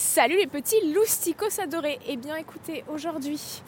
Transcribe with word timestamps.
Salut 0.00 0.36
les 0.36 0.46
petits 0.46 0.92
lousticos 0.94 1.58
adorés. 1.58 1.98
Eh 2.06 2.16
bien 2.16 2.36
écoutez, 2.36 2.84
aujourd'hui, 2.86 3.60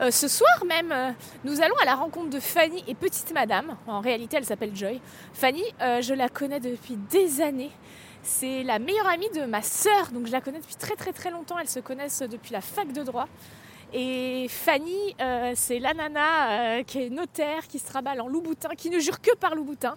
euh, 0.00 0.12
ce 0.12 0.28
soir 0.28 0.64
même, 0.64 0.92
euh, 0.92 1.10
nous 1.42 1.60
allons 1.60 1.74
à 1.82 1.84
la 1.84 1.96
rencontre 1.96 2.30
de 2.30 2.38
Fanny 2.38 2.84
et 2.86 2.94
Petite 2.94 3.34
Madame. 3.34 3.76
En 3.88 3.98
réalité, 3.98 4.36
elle 4.36 4.44
s'appelle 4.44 4.76
Joy. 4.76 5.00
Fanny, 5.34 5.64
euh, 5.80 6.00
je 6.00 6.14
la 6.14 6.28
connais 6.28 6.60
depuis 6.60 6.96
des 7.10 7.40
années. 7.40 7.72
C'est 8.22 8.62
la 8.62 8.78
meilleure 8.78 9.08
amie 9.08 9.28
de 9.30 9.44
ma 9.44 9.60
sœur, 9.60 10.12
donc 10.12 10.28
je 10.28 10.32
la 10.32 10.40
connais 10.40 10.60
depuis 10.60 10.76
très 10.76 10.94
très 10.94 11.12
très 11.12 11.32
longtemps. 11.32 11.58
Elles 11.58 11.68
se 11.68 11.80
connaissent 11.80 12.22
depuis 12.22 12.52
la 12.52 12.60
fac 12.60 12.92
de 12.92 13.02
droit. 13.02 13.26
Et 13.92 14.46
Fanny, 14.48 15.16
c'est 15.56 15.80
la 15.80 15.94
nana 15.94 16.84
qui 16.84 17.02
est 17.02 17.10
notaire, 17.10 17.66
qui 17.66 17.80
se 17.80 17.86
traballe 17.86 18.20
en 18.20 18.28
Louboutin, 18.28 18.70
qui 18.76 18.88
ne 18.88 19.00
jure 19.00 19.20
que 19.20 19.34
par 19.34 19.56
Louboutin, 19.56 19.96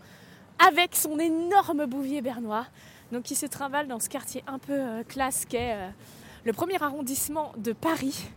avec 0.68 0.96
son 0.96 1.20
énorme 1.20 1.86
bouvier 1.86 2.24
bernois 2.24 2.66
donc 3.12 3.24
qui 3.24 3.36
se 3.36 3.46
trimballe 3.46 3.88
dans 3.88 4.00
ce 4.00 4.10
quartier 4.10 4.44
un 4.48 4.60
peu 4.60 4.74
euh, 4.74 5.04
classe 5.04 5.46
qu'est 5.46 5.74
euh, 5.74 5.90
le 6.44 6.54
premier 6.54 6.82
arrondissement 6.82 7.52
de 7.58 7.74
Paris 7.74 8.28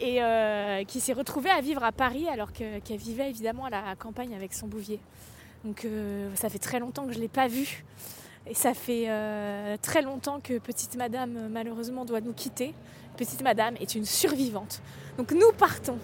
et 0.00 0.22
euh, 0.22 0.84
qui 0.84 1.00
s'est 1.00 1.12
retrouvée 1.12 1.50
à 1.50 1.60
vivre 1.60 1.82
à 1.82 1.92
Paris 1.92 2.28
alors 2.28 2.52
qu'elle 2.52 2.98
vivait 2.98 3.28
évidemment 3.30 3.64
à 3.64 3.70
la 3.70 3.96
campagne 3.96 4.34
avec 4.34 4.54
son 4.54 4.66
bouvier. 4.66 5.00
Donc 5.64 5.84
ça 6.36 6.48
fait 6.48 6.60
très 6.60 6.78
longtemps 6.78 7.04
que 7.04 7.12
je 7.12 7.16
ne 7.16 7.22
l'ai 7.22 7.28
pas 7.28 7.48
vue 7.48 7.84
et 8.46 8.54
ça 8.54 8.74
fait 8.74 9.08
très 9.82 10.02
longtemps 10.02 10.38
que 10.38 10.58
Petite 10.60 10.94
Madame 10.94 11.48
malheureusement 11.50 12.04
doit 12.04 12.20
nous 12.20 12.32
quitter. 12.32 12.74
Petite 13.16 13.42
Madame 13.42 13.74
est 13.80 13.96
une 13.96 14.04
survivante. 14.04 14.80
Donc 15.16 15.32
nous 15.32 15.50
partons 15.58 15.98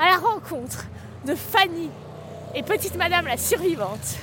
à 0.00 0.06
la 0.06 0.16
rencontre 0.16 0.86
de 1.24 1.36
Fanny 1.36 1.88
et 2.56 2.64
Petite 2.64 2.96
Madame 2.96 3.26
la 3.26 3.36
survivante. 3.36 4.18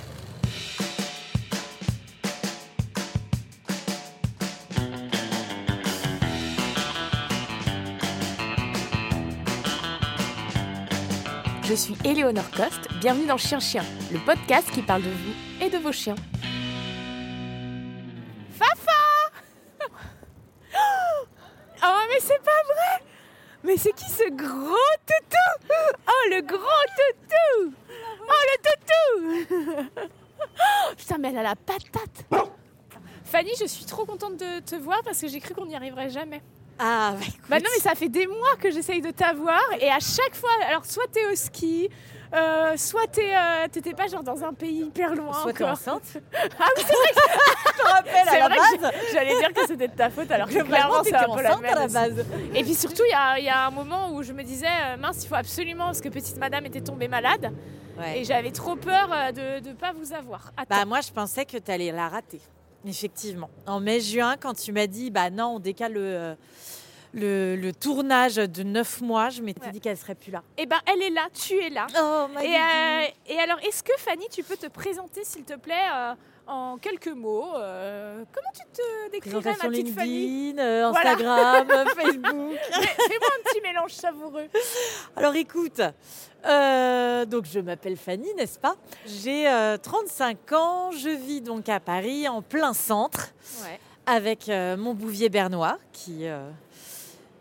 Je 11.73 11.77
suis 11.79 11.95
Éléonore 12.05 12.51
Coste, 12.51 12.87
bienvenue 13.01 13.25
dans 13.25 13.37
Chien 13.37 13.59
Chien, 13.59 13.83
le 14.11 14.19
podcast 14.19 14.69
qui 14.69 14.83
parle 14.83 15.01
de 15.01 15.09
vous 15.09 15.33
et 15.59 15.71
de 15.71 15.79
vos 15.79 15.91
chiens. 15.91 16.13
Fafa 18.51 18.91
Oh 21.83 21.99
mais 22.09 22.19
c'est 22.19 22.43
pas 22.43 22.61
vrai 22.67 23.03
Mais 23.63 23.77
c'est 23.77 23.91
qui 23.93 24.07
ce 24.07 24.29
gros 24.29 24.75
toutou 25.07 25.87
Oh 26.07 26.29
le 26.29 26.41
gros 26.41 26.59
toutou 26.95 27.73
Oh 28.21 28.43
le 28.51 28.57
toutou 28.69 30.05
Putain 30.95 31.17
mais 31.17 31.29
elle 31.29 31.37
a 31.39 31.41
la 31.41 31.55
patate 31.55 32.27
Fanny, 33.23 33.49
je 33.59 33.65
suis 33.65 33.85
trop 33.85 34.05
contente 34.05 34.37
de 34.37 34.59
te 34.59 34.75
voir 34.75 35.01
parce 35.03 35.19
que 35.19 35.27
j'ai 35.27 35.39
cru 35.39 35.55
qu'on 35.55 35.65
n'y 35.65 35.75
arriverait 35.75 36.11
jamais. 36.11 36.43
Ah, 36.79 37.13
bah, 37.17 37.25
bah, 37.49 37.57
non, 37.59 37.69
mais 37.73 37.81
ça 37.81 37.95
fait 37.95 38.09
des 38.09 38.27
mois 38.27 38.55
que 38.59 38.71
j'essaye 38.71 39.01
de 39.01 39.11
t'avoir 39.11 39.61
et 39.79 39.89
à 39.89 39.99
chaque 39.99 40.35
fois, 40.35 40.49
alors 40.67 40.85
soit 40.85 41.05
t'es 41.11 41.25
au 41.31 41.35
ski, 41.35 41.89
euh, 42.33 42.75
soit 42.77 43.15
euh, 43.19 43.67
t'étais 43.71 43.93
pas 43.93 44.07
genre 44.07 44.23
dans 44.23 44.43
un 44.43 44.53
pays 44.53 44.85
hyper 44.85 45.13
loin. 45.13 45.33
Soit 45.33 45.53
t'es 45.53 45.63
enceinte. 45.63 46.17
ah 46.33 46.65
oui, 46.75 46.83
c'est 46.83 46.95
vrai 46.95 47.13
que 47.13 47.21
je 47.77 47.81
te 47.81 47.87
rappelle 47.87 48.27
à 48.27 48.39
la 48.39 48.49
base. 48.49 48.91
J'allais 49.13 49.37
dire 49.37 49.53
que 49.53 49.67
c'était 49.67 49.87
de 49.87 49.95
ta 49.95 50.09
faute 50.09 50.31
alors 50.31 50.47
que 50.47 50.63
clairement 50.63 51.03
c'est 51.03 51.13
un 51.13 51.29
peu 51.29 51.43
la. 51.43 51.53
À 51.53 51.75
la 51.75 51.87
base. 51.87 52.25
Et 52.55 52.63
puis 52.63 52.73
surtout, 52.73 53.03
il 53.05 53.43
y, 53.43 53.49
a, 53.49 53.67
un 53.67 53.71
moment 53.71 54.11
où 54.13 54.23
je 54.23 54.33
me 54.33 54.41
disais, 54.41 54.65
euh, 54.65 54.97
mince, 54.97 55.23
il 55.23 55.27
faut 55.27 55.35
absolument, 55.35 55.85
parce 55.85 56.01
que 56.01 56.09
petite 56.09 56.37
madame 56.37 56.65
était 56.65 56.81
tombée 56.81 57.07
malade. 57.07 57.51
Et 58.15 58.23
j'avais 58.23 58.51
trop 58.51 58.75
peur 58.75 59.07
de 59.33 59.69
ne 59.69 59.73
pas 59.73 59.93
vous 59.93 60.13
avoir. 60.13 60.51
Bah 60.67 60.83
moi, 60.85 61.01
je 61.01 61.11
pensais 61.11 61.45
que 61.45 61.57
tu 61.57 61.71
allais 61.71 61.91
la 61.91 62.09
rater. 62.09 62.41
Effectivement. 62.85 63.49
En 63.65 63.79
mai-juin, 63.79 64.35
quand 64.37 64.53
tu 64.53 64.71
m'as 64.71 64.87
dit, 64.87 65.09
bah 65.09 65.29
non, 65.29 65.55
on 65.55 65.59
décale 65.59 65.93
le, 65.93 66.35
le, 67.13 67.71
tournage 67.71 68.35
de 68.35 68.63
neuf 68.63 69.01
mois, 69.01 69.29
je 69.29 69.41
m'étais 69.41 69.69
dit 69.71 69.79
qu'elle 69.79 69.97
serait 69.97 70.15
plus 70.15 70.31
là. 70.31 70.43
Eh 70.57 70.65
ben, 70.65 70.79
elle 70.85 71.01
est 71.01 71.09
là, 71.09 71.27
tu 71.33 71.53
es 71.59 71.69
là. 71.69 71.87
Oh, 71.95 72.27
et, 72.41 72.55
euh, 72.55 73.33
et 73.33 73.39
alors, 73.39 73.59
est-ce 73.59 73.83
que 73.83 73.93
Fanny, 73.97 74.27
tu 74.29 74.43
peux 74.43 74.57
te 74.57 74.67
présenter, 74.67 75.23
s'il 75.23 75.43
te 75.43 75.55
plaît, 75.55 75.75
euh, 75.93 76.13
en 76.47 76.77
quelques 76.77 77.07
mots 77.07 77.55
euh, 77.55 78.23
Comment 78.33 78.49
tu 78.53 78.81
te 78.81 79.11
décrirais, 79.11 79.55
ma 79.61 79.69
petite 79.69 79.97
LinkedIn, 79.97 80.87
Instagram, 80.89 81.67
Facebook 81.95 82.57
Fais-moi 82.71 83.29
un 83.39 83.49
petit 83.49 83.61
mélange 83.61 83.91
savoureux. 83.93 84.47
Alors, 85.15 85.35
écoute. 85.35 85.81
Donc 86.43 87.45
je 87.45 87.59
m'appelle 87.59 87.97
Fanny, 87.97 88.27
n'est-ce 88.37 88.59
pas? 88.59 88.75
J'ai 89.05 89.47
35 89.81 90.51
ans, 90.53 90.91
je 90.91 91.09
vis 91.09 91.41
donc 91.41 91.69
à 91.69 91.79
Paris, 91.79 92.27
en 92.27 92.41
plein 92.41 92.73
centre, 92.73 93.33
avec 94.05 94.47
mon 94.47 94.93
bouvier 94.93 95.29
bernois, 95.29 95.79
qui 95.91 96.27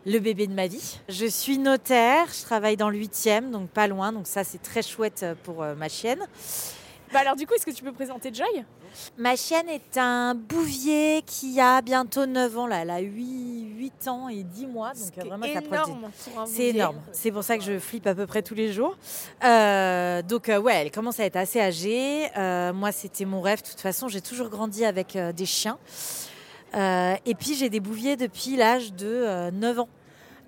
le 0.05 0.19
bébé 0.19 0.47
de 0.47 0.53
ma 0.53 0.67
vie. 0.67 0.99
Je 1.09 1.25
suis 1.25 1.57
notaire, 1.57 2.27
je 2.33 2.43
travaille 2.43 2.77
dans 2.77 2.89
le 2.89 2.97
8e, 2.97 3.51
donc 3.51 3.69
pas 3.69 3.87
loin, 3.87 4.11
donc 4.11 4.27
ça 4.27 4.43
c'est 4.43 4.61
très 4.61 4.81
chouette 4.81 5.25
pour 5.43 5.63
euh, 5.63 5.75
ma 5.75 5.89
chienne. 5.89 6.19
Bah 7.13 7.19
alors 7.19 7.35
du 7.35 7.45
coup, 7.45 7.53
est-ce 7.53 7.65
que 7.65 7.71
tu 7.71 7.83
peux 7.83 7.91
présenter 7.91 8.33
Joy? 8.33 8.65
Ma 9.17 9.35
chienne 9.35 9.69
est 9.69 9.97
un 9.97 10.33
bouvier 10.35 11.23
qui 11.25 11.59
a 11.59 11.81
bientôt 11.81 12.25
9 12.25 12.57
ans, 12.57 12.67
là. 12.67 12.81
elle 12.81 12.89
a 12.89 12.99
8, 12.99 13.75
8 13.77 14.07
ans 14.07 14.29
et 14.29 14.43
10 14.43 14.67
mois, 14.67 14.93
donc 14.93 15.17
euh, 15.17 15.29
vraiment 15.29 15.45
énorme 15.45 16.11
C'est 16.45 16.67
énorme, 16.67 16.97
c'est 17.11 17.31
pour 17.31 17.43
ça 17.43 17.57
que 17.57 17.63
je 17.63 17.79
flippe 17.79 18.07
à 18.07 18.15
peu 18.15 18.25
près 18.25 18.41
tous 18.41 18.55
les 18.55 18.73
jours. 18.73 18.97
Euh, 19.43 20.21
donc 20.23 20.47
ouais, 20.47 20.75
elle 20.75 20.91
commence 20.91 21.19
à 21.19 21.25
être 21.25 21.37
assez 21.37 21.61
âgée. 21.61 22.29
moi 22.73 22.91
c'était 22.91 23.25
mon 23.25 23.41
rêve, 23.41 23.61
de 23.61 23.67
toute 23.67 23.81
façon 23.81 24.07
j'ai 24.07 24.21
toujours 24.21 24.49
grandi 24.49 24.83
avec 24.83 25.17
des 25.17 25.45
chiens. 25.45 25.77
Euh, 26.75 27.15
et 27.25 27.35
puis 27.35 27.53
j'ai 27.53 27.69
des 27.69 27.79
bouviers 27.79 28.17
depuis 28.17 28.55
l'âge 28.55 28.93
de 28.93 29.51
9 29.51 29.77
euh, 29.77 29.81
ans. 29.81 29.89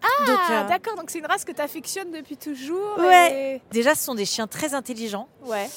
Ah, 0.01 0.63
euh, 0.63 0.67
d'accord, 0.67 0.95
donc 0.95 1.09
c'est 1.09 1.19
une 1.19 1.25
race 1.25 1.43
que 1.43 1.51
tu 1.51 1.61
affectionnes 1.61 2.11
depuis 2.11 2.37
toujours. 2.37 2.97
Ouais. 2.99 3.61
Déjà, 3.71 3.95
ce 3.95 4.03
sont 4.03 4.15
des 4.15 4.25
chiens 4.25 4.47
très 4.47 4.73
intelligents. 4.73 5.27
Ouais. 5.45 5.67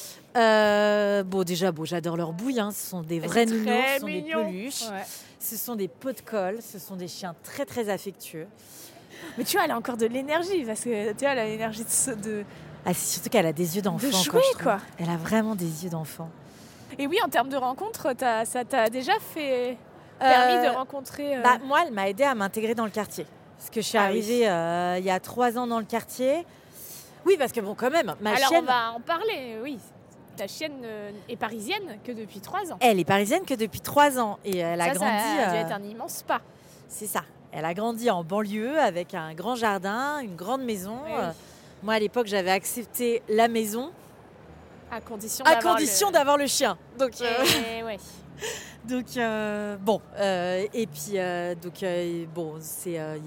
bon, 1.23 1.43
déjà, 1.43 1.71
bon, 1.71 1.85
j'adore 1.85 2.17
leur 2.17 2.33
bouille. 2.33 2.59
Hein. 2.59 2.71
Ce 2.71 2.89
sont 2.89 3.01
des 3.01 3.19
vrais 3.19 3.45
nounous, 3.45 3.69
ce 3.95 3.99
sont 3.99 4.05
des 4.07 4.21
peluches. 4.21 4.83
Ce 5.39 5.55
sont 5.55 5.75
des 5.75 5.87
pots 5.87 6.11
de 6.11 6.21
colle. 6.21 6.59
Ce 6.61 6.79
sont 6.79 6.95
des 6.95 7.07
chiens 7.07 7.35
très, 7.43 7.65
très 7.65 7.89
affectueux. 7.89 8.47
Mais 9.37 9.43
tu 9.43 9.57
vois, 9.57 9.65
elle 9.65 9.71
a 9.71 9.77
encore 9.77 9.97
de 9.97 10.05
l'énergie 10.05 10.63
parce 10.65 10.81
que 10.81 11.11
tu 11.13 11.19
vois, 11.19 11.31
elle 11.31 11.39
a 11.39 11.45
l'énergie 11.45 11.83
de. 11.83 12.43
Ah, 12.85 12.93
c'est 12.93 13.13
surtout 13.13 13.29
qu'elle 13.29 13.45
a 13.45 13.53
des 13.53 13.75
yeux 13.75 13.81
d'enfant. 13.81 14.07
De 14.07 14.63
quoi. 14.63 14.79
Elle 14.97 15.09
a 15.09 15.17
vraiment 15.17 15.55
des 15.55 15.83
yeux 15.83 15.89
d'enfant. 15.89 16.29
Et 16.97 17.07
oui, 17.07 17.17
en 17.23 17.29
termes 17.29 17.49
de 17.49 17.57
rencontres, 17.57 18.07
ça 18.17 18.65
t'a 18.65 18.89
déjà 18.89 19.13
fait 19.19 19.77
permis 20.19 20.63
de 20.63 20.69
euh, 20.69 20.77
rencontrer 20.77 21.37
euh, 21.37 21.41
bah, 21.41 21.57
Moi, 21.63 21.79
elle 21.85 21.93
m'a 21.93 22.09
aidé 22.09 22.23
à 22.23 22.35
m'intégrer 22.35 22.75
dans 22.75 22.85
le 22.85 22.91
quartier. 22.91 23.25
Parce 23.59 23.69
que 23.69 23.81
je 23.81 23.87
suis 23.87 23.97
ah 23.97 24.05
arrivée 24.05 24.49
euh, 24.49 24.97
il 24.99 25.03
y 25.03 25.11
a 25.11 25.19
trois 25.19 25.57
ans 25.57 25.67
dans 25.67 25.79
le 25.79 25.85
quartier. 25.85 26.45
Oui, 27.25 27.35
parce 27.37 27.51
que 27.51 27.59
bon, 27.59 27.75
quand 27.75 27.91
même, 27.91 28.15
ma 28.21 28.31
Alors 28.31 28.47
chienne... 28.47 28.63
on 28.63 28.65
va 28.65 28.93
en 28.93 29.01
parler, 29.01 29.57
oui. 29.61 29.77
Ta 30.37 30.47
chienne 30.47 30.85
est 31.27 31.35
parisienne 31.35 31.99
que 32.05 32.13
depuis 32.13 32.39
trois 32.39 32.71
ans. 32.71 32.77
Elle 32.79 32.97
est 32.99 33.05
parisienne 33.05 33.43
que 33.45 33.53
depuis 33.53 33.81
trois 33.81 34.17
ans. 34.17 34.39
Et 34.45 34.59
elle 34.59 34.79
a 34.79 34.93
grandi... 34.93 35.11
Ça 35.11 35.49
a 35.49 35.51
dû 35.51 35.57
être 35.57 35.73
un 35.73 35.83
immense 35.83 36.23
pas. 36.23 36.39
C'est 36.87 37.07
ça. 37.07 37.23
Elle 37.51 37.65
a 37.65 37.73
grandi 37.73 38.09
en 38.09 38.23
banlieue 38.23 38.79
avec 38.79 39.13
un 39.13 39.33
grand 39.33 39.55
jardin, 39.55 40.19
une 40.19 40.37
grande 40.37 40.63
maison. 40.63 40.99
moi, 41.83 41.95
à 41.95 41.99
l'époque, 41.99 42.27
j'avais 42.27 42.51
accepté 42.51 43.21
la 43.27 43.49
maison. 43.49 43.91
À 44.89 45.01
condition 45.01 45.43
d'avoir 46.11 46.37
le... 46.37 46.43
le... 46.43 46.47
chien. 46.47 46.77
Donc, 46.97 47.11
ouais. 47.19 47.97
donc 48.89 49.17
euh, 49.17 49.77
bon, 49.77 50.01
euh, 50.17 50.65
et 50.73 50.87
puis 50.87 51.13
euh, 51.15 51.53
donc 51.55 51.85
bon, 52.33 52.55
c'est 52.59 52.93
il 52.93 53.25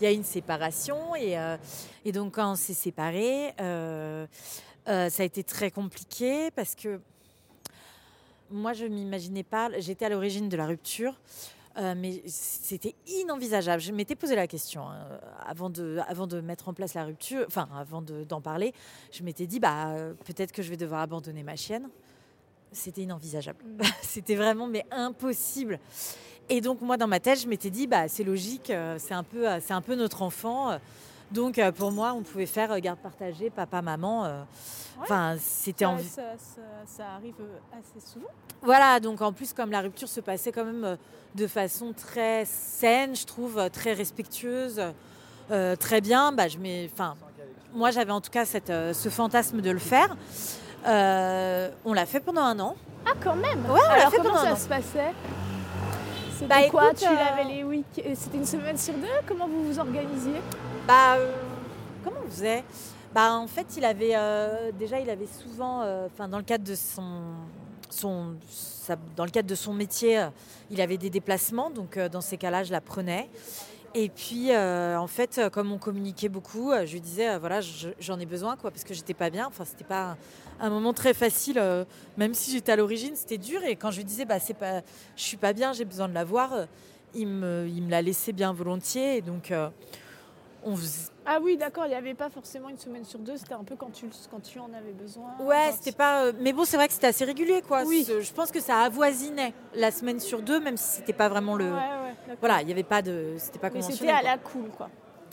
y 0.00 0.06
a 0.06 0.12
eu 0.12 0.14
une 0.14 0.24
séparation 0.24 1.16
et, 1.16 1.36
et 2.04 2.12
donc 2.12 2.34
quand 2.34 2.52
on 2.52 2.54
s'est 2.54 2.74
séparés, 2.74 3.54
ça 3.56 4.26
a 4.86 5.24
été 5.24 5.42
très 5.42 5.70
compliqué 5.70 6.50
parce 6.50 6.74
que 6.74 7.00
moi 8.50 8.74
je 8.74 8.84
m'imaginais 8.84 9.44
pas, 9.44 9.70
j'étais 9.78 10.04
à 10.04 10.08
l'origine 10.10 10.48
de 10.48 10.56
la 10.56 10.66
rupture. 10.66 11.18
mais 11.96 12.22
c'était 12.26 12.94
inenvisageable. 13.06 13.80
Je 13.80 13.92
m'étais 13.92 14.16
posé 14.16 14.34
la 14.36 14.46
question 14.46 14.88
hein, 14.88 15.06
avant, 15.46 15.70
de, 15.70 16.00
avant 16.06 16.26
de 16.26 16.40
mettre 16.40 16.68
en 16.68 16.74
place 16.74 16.94
la 16.94 17.04
rupture, 17.04 17.44
enfin 17.46 17.68
avant 17.74 18.02
d'en 18.02 18.40
parler. 18.40 18.74
Je 19.10 19.22
m'étais 19.22 19.46
dit, 19.46 19.60
bah, 19.60 19.94
peut-être 20.26 20.52
que 20.52 20.62
je 20.62 20.68
vais 20.68 20.76
devoir 20.76 21.00
abandonner 21.00 21.44
ma 21.44 21.56
chienne 21.56 21.88
c'était 22.72 23.02
inenvisageable. 23.02 23.64
C'était 24.02 24.34
vraiment 24.34 24.66
mais 24.66 24.84
impossible. 24.90 25.78
Et 26.48 26.60
donc 26.60 26.80
moi 26.80 26.96
dans 26.96 27.06
ma 27.06 27.20
tête, 27.20 27.40
je 27.40 27.48
m'étais 27.48 27.70
dit 27.70 27.86
bah 27.86 28.08
c'est 28.08 28.24
logique, 28.24 28.70
euh, 28.70 28.96
c'est 28.98 29.14
un 29.14 29.22
peu 29.22 29.48
euh, 29.48 29.60
c'est 29.60 29.72
un 29.72 29.80
peu 29.80 29.94
notre 29.94 30.22
enfant. 30.22 30.78
Donc 31.30 31.58
euh, 31.58 31.72
pour 31.72 31.92
moi, 31.92 32.12
on 32.14 32.22
pouvait 32.22 32.46
faire 32.46 32.78
garde 32.80 32.98
partagée, 32.98 33.50
papa 33.50 33.80
maman. 33.80 34.44
Enfin, 35.00 35.36
c'était 35.38 35.86
en... 35.86 35.96
ça, 35.98 36.22
ça, 36.86 37.08
arrive 37.16 37.34
assez 37.72 38.06
souvent. 38.06 38.28
Voilà, 38.60 39.00
donc 39.00 39.22
en 39.22 39.32
plus 39.32 39.52
comme 39.52 39.70
la 39.70 39.80
rupture 39.80 40.08
se 40.08 40.20
passait 40.20 40.52
quand 40.52 40.64
même 40.64 40.98
de 41.34 41.46
façon 41.46 41.92
très 41.94 42.44
saine, 42.44 43.16
je 43.16 43.24
trouve, 43.24 43.70
très 43.70 43.94
respectueuse, 43.94 44.80
très 45.80 46.00
bien, 46.00 46.32
bah 46.32 46.48
je 46.48 46.58
enfin 46.92 47.16
moi 47.74 47.90
j'avais 47.90 48.12
en 48.12 48.20
tout 48.20 48.30
cas 48.30 48.44
cette, 48.44 48.68
ce 48.68 49.08
fantasme 49.08 49.62
de 49.62 49.70
le 49.70 49.78
faire. 49.78 50.14
Euh, 50.86 51.70
on 51.84 51.92
l'a 51.92 52.06
fait 52.06 52.20
pendant 52.20 52.42
un 52.42 52.58
an. 52.60 52.76
Ah, 53.06 53.12
quand 53.22 53.36
même 53.36 53.64
Ouais, 53.68 53.80
on 53.90 53.94
l'a 53.94 54.10
fait 54.10 54.16
comment 54.16 54.30
pendant 54.30 54.42
ça 54.42 54.48
un 54.50 54.52
an. 54.52 54.56
se 54.56 54.68
passait? 54.68 55.12
C'était 56.34 56.46
Bah, 56.46 56.68
quoi? 56.68 56.86
écoute, 56.88 56.98
Tu 56.98 57.06
euh, 57.06 57.14
l'avais 57.14 57.44
les 57.44 57.62
week 57.64 57.86
C'était 58.14 58.38
une 58.38 58.46
semaine 58.46 58.76
sur 58.76 58.94
deux? 58.94 59.06
Comment 59.26 59.46
vous 59.46 59.64
vous 59.64 59.78
organisiez? 59.78 60.40
Bah, 60.86 61.14
euh, 61.16 61.32
comment 62.02 62.16
on 62.26 62.28
faisait? 62.30 62.64
Bah, 63.14 63.32
en 63.34 63.46
fait, 63.46 63.66
il 63.76 63.84
avait 63.84 64.12
euh, 64.16 64.72
déjà, 64.72 64.98
il 64.98 65.08
avait 65.10 65.26
souvent, 65.26 65.82
euh, 65.82 66.06
enfin, 66.12 66.28
dans 66.28 66.38
le 66.38 66.44
cadre 66.44 66.64
de 66.64 66.74
son, 66.74 67.20
son, 67.90 68.34
sa- 68.50 68.96
dans 69.16 69.24
le 69.24 69.30
cadre 69.30 69.48
de 69.48 69.54
son 69.54 69.72
métier, 69.74 70.18
euh, 70.18 70.26
il 70.70 70.80
avait 70.80 70.96
des 70.96 71.10
déplacements. 71.10 71.70
Donc, 71.70 71.98
dans 71.98 72.20
ces 72.22 72.38
cas-là, 72.38 72.64
je 72.64 72.72
la 72.72 72.80
prenais. 72.80 73.28
Et 73.94 74.08
puis, 74.08 74.52
euh, 74.52 74.96
en 74.96 75.06
fait, 75.06 75.36
euh, 75.36 75.50
comme 75.50 75.70
on 75.70 75.76
communiquait 75.76 76.30
beaucoup, 76.30 76.72
euh, 76.72 76.86
je 76.86 76.94
lui 76.94 77.00
disais, 77.02 77.36
voilà, 77.38 77.60
je- 77.60 77.90
j'en 78.00 78.18
ai 78.18 78.24
besoin, 78.24 78.56
quoi, 78.56 78.70
parce 78.70 78.84
que 78.84 78.94
j'étais 78.94 79.12
pas 79.12 79.28
bien. 79.28 79.46
Enfin, 79.46 79.66
c'était 79.66 79.84
pas 79.84 80.16
un, 80.60 80.70
moment 80.70 80.94
très 80.94 81.12
facile, 81.12 81.60
même 82.16 82.32
si 82.32 82.52
j'étais 82.52 82.72
à 82.72 82.76
l'origine, 82.76 83.14
c'était 83.16 83.36
dur. 83.36 83.62
Et 83.64 83.76
quand 83.76 83.90
je 83.90 83.98
lui 83.98 84.04
disais, 84.04 84.24
bah, 84.24 84.38
c'est 84.40 84.54
pas, 84.54 84.80
je 85.16 85.22
suis 85.22 85.36
pas 85.36 85.52
bien, 85.52 85.74
j'ai 85.74 85.84
besoin 85.84 86.08
de 86.08 86.14
la 86.14 86.24
voir, 86.24 86.66
il 87.14 87.26
me, 87.26 87.66
il 87.68 87.82
me 87.82 87.90
la 87.90 88.00
laissait 88.00 88.32
bien 88.32 88.52
volontiers. 88.54 89.18
Et 89.18 89.20
donc, 89.20 89.52
on 90.64 90.76
faisait- 90.76 91.10
Ah 91.26 91.38
oui, 91.42 91.56
d'accord, 91.56 91.84
il 91.86 91.90
n'y 91.90 91.94
avait 91.94 92.14
pas 92.14 92.28
forcément 92.30 92.68
une 92.68 92.78
semaine 92.78 93.04
sur 93.04 93.18
deux, 93.18 93.36
c'était 93.36 93.54
un 93.54 93.64
peu 93.64 93.76
quand 93.76 93.90
tu, 93.92 94.06
quand 94.30 94.40
tu 94.40 94.58
en 94.58 94.72
avais 94.72 94.92
besoin. 94.92 95.30
Ouais, 95.40 95.68
quand- 95.70 95.76
c'était 95.76 95.96
pas. 95.96 96.24
euh, 96.24 96.32
Mais 96.40 96.52
bon, 96.52 96.64
c'est 96.64 96.76
vrai 96.76 96.88
que 96.88 96.94
c'était 96.94 97.06
assez 97.08 97.24
régulier, 97.24 97.62
quoi. 97.62 97.82
Oui. 97.84 98.06
Je 98.08 98.32
pense 98.32 98.50
que 98.50 98.60
ça 98.60 98.80
avoisinait 98.80 99.54
la 99.74 99.90
semaine 99.90 100.20
sur 100.20 100.42
deux, 100.42 100.60
même 100.60 100.76
si 100.76 100.96
c'était 100.96 101.12
pas 101.12 101.28
vraiment 101.28 101.56
le. 101.56 101.66
Ouais, 101.66 101.70
ouais. 102.28 102.36
Voilà, 102.40 102.60
il 102.62 102.66
n'y 102.66 102.72
avait 102.72 102.82
pas 102.82 103.02
de. 103.02 103.34
C'était 103.38 103.58
pas 103.58 103.70
Mais 103.70 103.82
c'était 103.82 104.08
à 104.10 104.20
quoi. 104.20 104.30
la 104.30 104.38
cool, 104.38 104.68
quoi. 104.76 104.88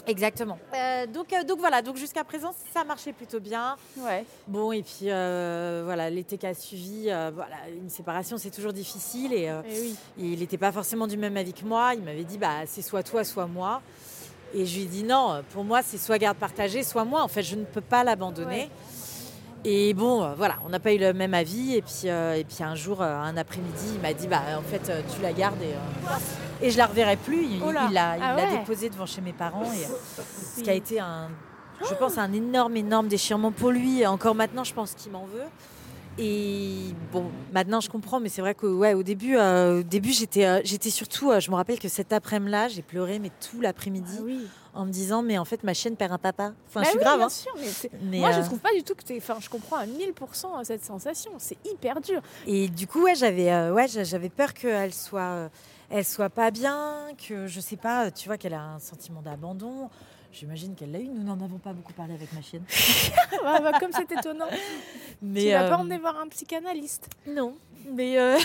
Exactement. 0.07 0.57
Euh, 0.73 1.05
donc, 1.07 1.31
euh, 1.33 1.43
donc 1.43 1.59
voilà, 1.59 1.81
donc 1.83 1.97
jusqu'à 1.97 2.23
présent, 2.23 2.51
ça 2.73 2.83
marchait 2.83 3.13
plutôt 3.13 3.39
bien. 3.39 3.75
Ouais. 3.97 4.25
Bon, 4.47 4.71
et 4.71 4.81
puis 4.81 5.11
euh, 5.11 5.81
voilà, 5.85 6.09
l'été 6.09 6.37
qui 6.37 6.47
a 6.47 6.53
suivi, 6.55 7.03
voilà, 7.03 7.57
une 7.75 7.89
séparation, 7.89 8.37
c'est 8.37 8.49
toujours 8.49 8.73
difficile. 8.73 9.33
Et, 9.33 9.43
Et 9.43 9.51
oui. 9.67 9.95
il 10.17 10.39
n'était 10.39 10.57
pas 10.57 10.71
forcément 10.71 11.05
du 11.05 11.17
même 11.17 11.37
avis 11.37 11.53
que 11.53 11.63
moi. 11.65 11.93
Il 11.93 12.01
m'avait 12.01 12.23
dit, 12.23 12.37
bah, 12.39 12.65
c'est 12.65 12.81
soit 12.81 13.03
toi, 13.03 13.23
soit 13.23 13.45
moi. 13.45 13.81
Et 14.53 14.65
je 14.65 14.75
lui 14.77 14.83
ai 14.83 14.87
dit, 14.87 15.03
non, 15.03 15.41
pour 15.53 15.63
moi, 15.63 15.81
c'est 15.83 15.97
soit 15.97 16.17
garde 16.17 16.37
partagée, 16.37 16.83
soit 16.83 17.05
moi. 17.05 17.21
En 17.23 17.27
fait, 17.27 17.43
je 17.43 17.55
ne 17.55 17.65
peux 17.65 17.81
pas 17.81 18.03
l'abandonner. 18.03 18.63
Ouais. 18.63 18.69
Et 19.65 19.93
bon, 19.93 20.23
euh, 20.23 20.33
voilà, 20.35 20.55
on 20.65 20.69
n'a 20.69 20.79
pas 20.79 20.93
eu 20.93 20.97
le 20.97 21.13
même 21.13 21.33
avis. 21.33 21.75
Et 21.75 21.81
puis, 21.81 22.03
euh, 22.05 22.35
et 22.35 22.43
puis 22.45 22.63
un 22.63 22.75
jour, 22.75 23.01
euh, 23.01 23.15
un 23.15 23.35
après-midi, 23.37 23.91
il 23.95 24.01
m'a 24.01 24.13
dit, 24.13 24.27
bah, 24.27 24.41
en 24.57 24.61
fait, 24.61 24.91
tu 25.13 25.21
la 25.21 25.33
gardes 25.33 25.61
et, 25.61 25.73
euh, 25.73 26.15
et 26.65 26.71
je 26.71 26.77
la 26.77 26.85
reverrai 26.87 27.17
plus. 27.17 27.43
Il 27.45 27.61
Oh 27.65 27.71
l'a 27.71 27.87
il 27.89 27.97
Ah 27.97 28.35
ouais. 28.35 28.57
déposée 28.59 28.89
devant 28.89 29.05
chez 29.05 29.21
mes 29.21 29.33
parents. 29.33 29.63
Et, 29.65 29.85
ce 30.57 30.63
qui 30.63 30.69
a 30.69 30.73
été 30.73 30.99
un, 30.99 31.29
je 31.87 31.93
pense, 31.95 32.17
un 32.17 32.31
énorme, 32.31 32.77
énorme 32.77 33.07
déchirement 33.07 33.51
pour 33.51 33.71
lui. 33.71 34.01
Et 34.01 34.07
encore 34.07 34.35
maintenant, 34.35 34.63
je 34.63 34.73
pense 34.73 34.93
qu'il 34.93 35.11
m'en 35.11 35.25
veut. 35.25 35.43
Et 36.21 36.93
bon, 37.13 37.31
maintenant 37.53 37.79
je 37.79 37.89
comprends, 37.89 38.19
mais 38.19 38.27
c'est 38.29 38.41
vrai 38.41 38.53
que 38.53 38.65
ouais, 38.67 38.93
au 38.93 39.03
début, 39.03 39.37
euh, 39.37 39.79
au 39.79 39.83
début 39.83 40.11
j'étais, 40.11 40.45
euh, 40.45 40.59
j'étais 40.65 40.89
surtout, 40.89 41.31
euh, 41.31 41.39
je 41.39 41.49
me 41.49 41.55
rappelle 41.55 41.79
que 41.79 41.87
cet 41.87 42.11
après-midi-là, 42.11 42.67
j'ai 42.67 42.81
pleuré 42.81 43.19
mais 43.19 43.31
tout 43.49 43.61
l'après-midi 43.61 44.15
Ah 44.19 44.23
oui. 44.25 44.47
en 44.73 44.85
me 44.85 44.91
disant 44.91 45.21
mais 45.21 45.37
en 45.37 45.45
fait 45.45 45.63
ma 45.63 45.73
chienne 45.73 45.95
perd 45.95 46.11
un 46.11 46.17
papa. 46.17 46.51
Enfin, 46.67 46.81
Bah 46.81 46.83
je 46.83 46.89
suis 46.89 46.97
oui, 46.97 47.03
grave. 47.05 47.17
bien 47.19 47.25
hein. 47.27 47.29
sûr, 47.29 47.51
mais 48.03 48.19
Moi, 48.19 48.31
je 48.33 48.41
trouve 48.41 48.59
pas 48.59 48.73
du 48.75 48.83
tout 48.83 48.95
que 48.95 49.03
t'es. 49.03 49.17
Enfin, 49.17 49.37
je 49.39 49.49
comprends 49.49 49.77
à 49.77 49.85
1000% 49.85 50.63
cette 50.65 50.83
sensation. 50.83 51.31
C'est 51.37 51.57
hyper 51.65 52.01
dur. 52.01 52.21
Et 52.45 52.67
du 52.67 52.85
coup, 52.85 53.03
ouais, 53.03 53.15
j'avais, 53.15 53.69
ouais, 53.71 53.87
j'avais 53.87 54.29
peur 54.29 54.53
qu'elle 54.53 54.93
soit, 54.93 55.49
elle 55.89 56.05
soit 56.05 56.29
pas 56.29 56.51
bien, 56.51 56.95
que 57.27 57.47
je 57.47 57.59
sais 57.61 57.77
pas, 57.77 58.11
tu 58.11 58.27
vois, 58.27 58.37
qu'elle 58.37 58.53
a 58.53 58.61
un 58.61 58.79
sentiment 58.79 59.21
d'abandon. 59.21 59.89
J'imagine 60.31 60.75
qu'elle 60.75 60.91
l'a 60.91 60.99
eu. 60.99 61.07
Nous 61.07 61.23
n'en 61.23 61.39
avons 61.43 61.57
pas 61.57 61.73
beaucoup 61.73 61.93
parlé 61.93 62.13
avec 62.13 62.31
ma 62.33 62.41
chienne. 62.41 62.63
Ah 63.45 63.59
bah, 63.61 63.79
comme 63.79 63.91
c'est 63.91 64.11
étonnant. 64.11 64.47
Mais 65.21 65.41
tu 65.41 65.53
euh, 65.53 65.69
pas 65.69 65.77
emmener 65.77 65.97
voir 65.97 66.17
un 66.19 66.27
psychanalyste. 66.27 67.09
non. 67.27 67.55
Mais 67.91 68.19
euh, 68.19 68.37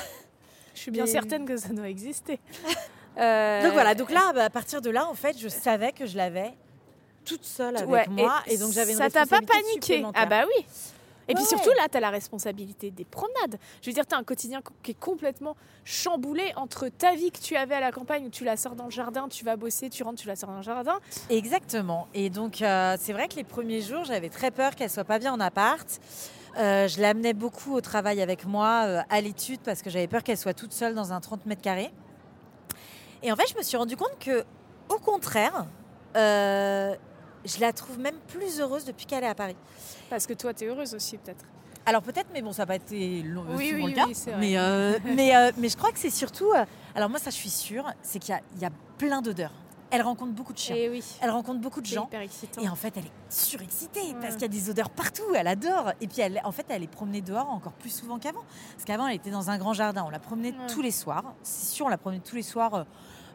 Je 0.75 0.81
suis 0.81 0.91
bien 0.91 1.05
Mais- 1.05 1.11
certaine 1.11 1.45
que 1.45 1.57
ça 1.57 1.69
doit 1.71 1.89
exister. 1.89 2.39
Euh, 3.17 3.63
donc 3.63 3.75
voilà. 3.75 3.95
Donc 3.95 4.11
là, 4.11 4.33
bah, 4.35 4.47
à 4.47 4.51
partir 4.51 4.83
de 4.83 4.91
là, 4.91 5.07
en 5.09 5.15
fait, 5.15 5.39
je 5.39 5.47
savais 5.47 5.93
que 5.93 6.05
je 6.05 6.17
l'avais 6.17 6.53
toute 7.25 7.45
seule 7.45 7.77
avec 7.77 7.89
ouais, 7.89 8.07
moi, 8.09 8.43
et, 8.49 8.59
donc 8.59 8.73
j'avais 8.73 8.91
une 8.91 8.99
Ça 8.99 9.09
t'a 9.09 9.25
pas 9.25 9.41
paniqué. 9.41 10.05
Ah 10.15 10.27
bah 10.27 10.45
oui. 10.49 10.67
Et 11.29 11.35
puis 11.35 11.45
surtout 11.45 11.71
là, 11.77 11.89
tu 11.91 11.97
as 11.97 12.01
la 12.01 12.11
responsabilité 12.11 12.91
des 12.91 13.05
promenades. 13.05 13.59
Je 13.83 13.91
veux 13.91 13.95
dire, 13.95 14.07
tu 14.07 14.15
as 14.15 14.19
un 14.19 14.25
quotidien 14.25 14.61
qui 14.83 14.93
est 14.93 14.99
complètement 14.99 15.57
chamboulé 15.85 16.53
entre 16.57 16.89
ta 16.89 17.15
vie 17.15 17.31
que 17.31 17.39
tu 17.39 17.57
avais 17.57 17.75
à 17.75 17.81
la 17.81 17.93
campagne 17.93 18.27
où 18.27 18.31
tu 18.31 18.45
la 18.45 18.57
sors 18.57 18.75
dans 18.75 18.85
le 18.85 18.91
jardin, 18.91 19.29
tu 19.29 19.45
vas 19.45 19.57
bosser, 19.57 19.91
tu 19.91 20.03
rentres, 20.03 20.21
tu 20.21 20.29
la 20.29 20.37
sors 20.37 20.51
dans 20.51 20.59
le 20.59 20.63
jardin. 20.63 20.99
Exactement. 21.31 22.09
Et 22.15 22.31
donc, 22.31 22.63
euh, 22.63 22.97
c'est 22.99 23.13
vrai 23.13 23.29
que 23.29 23.37
les 23.37 23.45
premiers 23.45 23.81
jours, 23.81 24.05
j'avais 24.05 24.29
très 24.29 24.51
peur 24.51 24.75
qu'elle 24.75 24.91
soit 24.91 25.05
pas 25.05 25.19
bien 25.19 25.33
en 25.33 25.41
appart. 25.41 25.87
Euh, 26.57 26.87
je 26.87 27.01
l'amenais 27.01 27.33
beaucoup 27.33 27.75
au 27.75 27.81
travail 27.81 28.23
avec 28.23 28.47
moi, 28.47 28.85
euh, 28.85 29.01
à 29.11 29.21
l'étude, 29.21 29.61
parce 29.65 29.83
que 29.83 29.91
j'avais 29.91 30.07
peur 30.07 30.23
qu'elle 30.23 30.39
soit 30.39 30.55
toute 30.55 30.73
seule 30.73 30.95
dans 30.95 31.13
un 31.13 31.21
30 31.21 31.47
mètres 31.47 31.63
carrés. 31.63 31.91
Et 33.23 33.33
en 33.33 33.37
fait, 33.37 33.49
je 33.51 33.57
me 33.57 33.63
suis 33.63 33.77
rendu 33.77 33.97
compte 33.97 34.17
que, 34.21 34.45
au 34.89 34.99
contraire, 34.99 35.67
je 37.45 37.61
la 37.61 37.73
trouve 37.73 37.99
même 37.99 38.17
plus 38.29 38.61
heureuse 38.61 38.85
depuis 38.85 39.07
qu'elle 39.07 39.25
est 39.25 39.29
à 39.29 39.35
Paris. 39.35 39.57
Parce 40.11 40.27
que 40.27 40.33
toi, 40.35 40.53
tu 40.55 40.65
es 40.65 40.69
heureuse 40.69 40.95
aussi 40.95 41.17
peut-être. 41.19 41.45
Alors 41.87 42.01
peut-être, 42.03 42.29
mais 42.33 42.41
bon, 42.41 42.53
ça 42.53 42.63
n'a 42.63 42.67
pas 42.67 42.77
été 42.77 43.23
long- 43.23 43.45
Oui, 43.51 43.71
souvent 43.71 43.85
oui, 43.85 43.91
le 43.91 43.97
cas. 43.97 44.07
oui, 44.07 44.15
c'est 44.15 44.31
vrai. 44.31 44.41
mais, 44.41 44.57
euh, 44.57 44.99
mais, 45.05 45.37
euh, 45.37 45.53
mais 45.59 45.69
je 45.69 45.77
crois 45.77 45.93
que 45.93 45.99
c'est 45.99 46.09
surtout... 46.11 46.51
euh, 46.53 46.65
alors 46.95 47.11
moi, 47.11 47.19
ça, 47.19 47.29
je 47.31 47.37
suis 47.37 47.51
sûre, 47.51 47.85
c'est 48.03 48.19
qu'il 48.19 48.35
y 48.57 48.61
y, 48.61 48.65
a 48.65 48.71
plein 48.97 49.21
d'odeurs. 49.21 49.53
Elle 49.91 50.01
rencontre 50.03 50.33
beaucoup 50.33 50.53
de 50.55 50.59
chiens. 50.59 50.75
Oui, 50.91 51.05
Elle 51.21 51.31
rencontre 51.31 51.61
beaucoup 51.61 51.81
de 51.81 51.87
gens. 51.87 52.09
Et 52.61 52.69
en 52.69 52.75
fait, 52.75 52.97
elle 52.97 53.05
est 53.05 53.13
surexcitée 53.29 54.15
parce 54.21 54.33
qu'il 54.35 54.43
y 54.43 54.45
a 54.47 54.49
des 54.49 54.69
odeurs 54.71 54.91
partout. 54.91 55.23
Elle 55.37 55.47
adore. 55.47 55.93
Et 56.01 56.09
puis, 56.09 56.21
elle, 56.21 56.41
en 56.43 56.51
fait, 56.51 56.67
elle 56.69 56.83
est 56.83 56.89
promenée 56.91 57.21
dehors 57.21 57.49
encore 57.51 57.75
plus 57.75 57.91
souvent 57.91 58.19
qu'avant. 58.19 58.43
Parce 58.73 58.85
qu'avant, 58.85 59.07
elle 59.07 59.17
était 59.17 59.31
dans 59.31 59.51
un 59.51 59.59
grand 59.59 59.73
jardin. 59.73 60.03
On 60.07 60.11
la 60.11 60.19
promenait 60.19 60.51
Ouais. 60.51 60.67
tous 60.69 60.83
les 60.83 60.91
soirs. 60.91 61.35
C'est 61.45 61.75
sûr, 61.75 61.87
on 61.87 61.91
la 61.91 61.99
promenait 61.99 62.23
tous 62.25 62.35
les 62.35 62.43
soirs. 62.43 62.75
euh, 62.75 62.85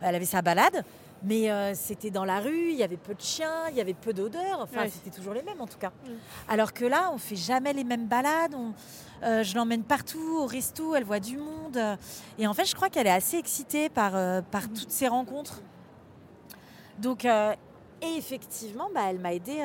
Elle 0.01 0.15
avait 0.15 0.25
sa 0.25 0.41
balade. 0.41 0.83
Mais 1.23 1.51
euh, 1.51 1.73
c'était 1.73 2.11
dans 2.11 2.23
la 2.23 2.39
rue, 2.39 2.69
il 2.69 2.75
y 2.77 2.83
avait 2.83 2.95
peu 2.95 3.13
de 3.13 3.19
chiens, 3.21 3.67
il 3.69 3.75
y 3.75 3.81
avait 3.81 3.93
peu 3.93 4.13
d'odeurs. 4.13 4.61
Enfin, 4.61 4.83
Ouais. 4.83 4.89
c'était 4.89 5.09
toujours 5.15 5.33
les 5.33 5.43
mêmes 5.43 5.59
en 5.59 5.67
tout 5.67 5.77
cas. 5.77 5.91
Alors 6.47 6.71
que 6.71 6.85
là, 6.85 7.11
on 7.13 7.17
fait 7.17 7.35
jamais 7.35 7.73
les 7.73 7.83
mêmes 7.83 8.07
balades. 8.07 8.55
On- 8.55 8.73
euh, 9.23 9.43
je 9.43 9.53
l'emmène 9.55 9.83
partout, 9.83 10.37
au 10.39 10.45
resto, 10.45 10.95
elle 10.95 11.03
voit 11.03 11.19
du 11.19 11.37
monde. 11.37 11.75
euh, 11.75 11.95
Et 12.37 12.47
en 12.47 12.53
fait, 12.53 12.63
je 12.65 12.73
crois 12.73 12.89
qu'elle 12.89 13.07
est 13.07 13.11
assez 13.11 13.35
excitée 13.37 13.89
par, 13.89 14.15
euh, 14.15 14.41
par 14.41 14.63
Mm. 14.69 14.73
toutes 14.73 14.91
ces 14.91 15.09
rencontres. 15.09 15.61
Donc, 16.99 17.25
et 17.25 18.17
effectivement, 18.17 18.89
bah, 18.93 19.01
elle 19.09 19.19
m'a 19.19 19.33
aidée. 19.33 19.59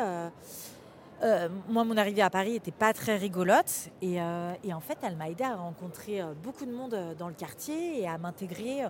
euh, 1.22 1.48
moi, 1.68 1.84
mon 1.84 1.96
arrivée 1.96 2.20
à 2.22 2.28
Paris 2.30 2.52
n'était 2.52 2.70
pas 2.72 2.92
très 2.92 3.16
rigolote. 3.16 3.88
Et, 4.02 4.20
euh, 4.20 4.52
et 4.64 4.74
en 4.74 4.80
fait, 4.80 4.98
elle 5.02 5.16
m'a 5.16 5.30
aidée 5.30 5.44
à 5.44 5.54
rencontrer 5.54 6.20
beaucoup 6.42 6.66
de 6.66 6.72
monde 6.72 6.98
dans 7.18 7.28
le 7.28 7.34
quartier 7.34 8.00
et 8.02 8.08
à 8.08 8.18
m'intégrer, 8.18 8.84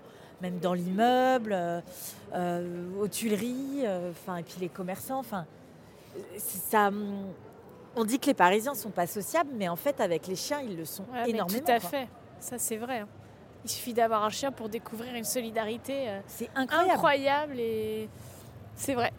même 0.45 0.59
dans 0.59 0.75
l'immeuble, 0.75 1.53
euh, 1.55 1.81
euh, 2.35 3.01
aux 3.01 3.09
Tuileries, 3.09 3.83
euh, 3.85 4.11
enfin, 4.11 4.37
et 4.37 4.43
puis 4.43 4.57
les 4.61 4.69
commerçants. 4.69 5.19
Enfin, 5.19 5.47
ça. 6.39 6.89
hum, 6.89 7.33
On 7.97 8.05
dit 8.05 8.19
que 8.19 8.27
les 8.27 8.35
Parisiens 8.35 8.75
sont 8.75 8.91
pas 8.91 9.07
sociables, 9.07 9.51
mais 9.55 9.69
en 9.69 9.77
fait, 9.77 10.01
avec 10.01 10.27
les 10.27 10.37
chiens, 10.37 10.61
ils 10.61 10.77
le 10.77 10.85
sont 10.85 11.05
Ouais, 11.13 11.31
énormément. 11.31 11.59
tout 11.65 11.71
à 11.73 11.81
quoi. 11.81 11.89
fait. 11.89 12.09
Ça, 12.41 12.59
c'est 12.59 12.77
vrai. 12.77 12.99
hein. 13.01 13.09
Il 13.65 13.71
suffit 13.71 13.95
d'avoir 13.95 14.23
un 14.25 14.29
chien 14.31 14.53
pour 14.53 14.69
découvrir 14.69 15.15
une 15.15 15.25
solidarité 15.25 16.21
C'est 16.27 16.51
incroyable. 16.55 16.91
incroyable 16.91 17.55
et 17.59 18.09
c'est 18.77 18.95
vrai. 18.95 19.11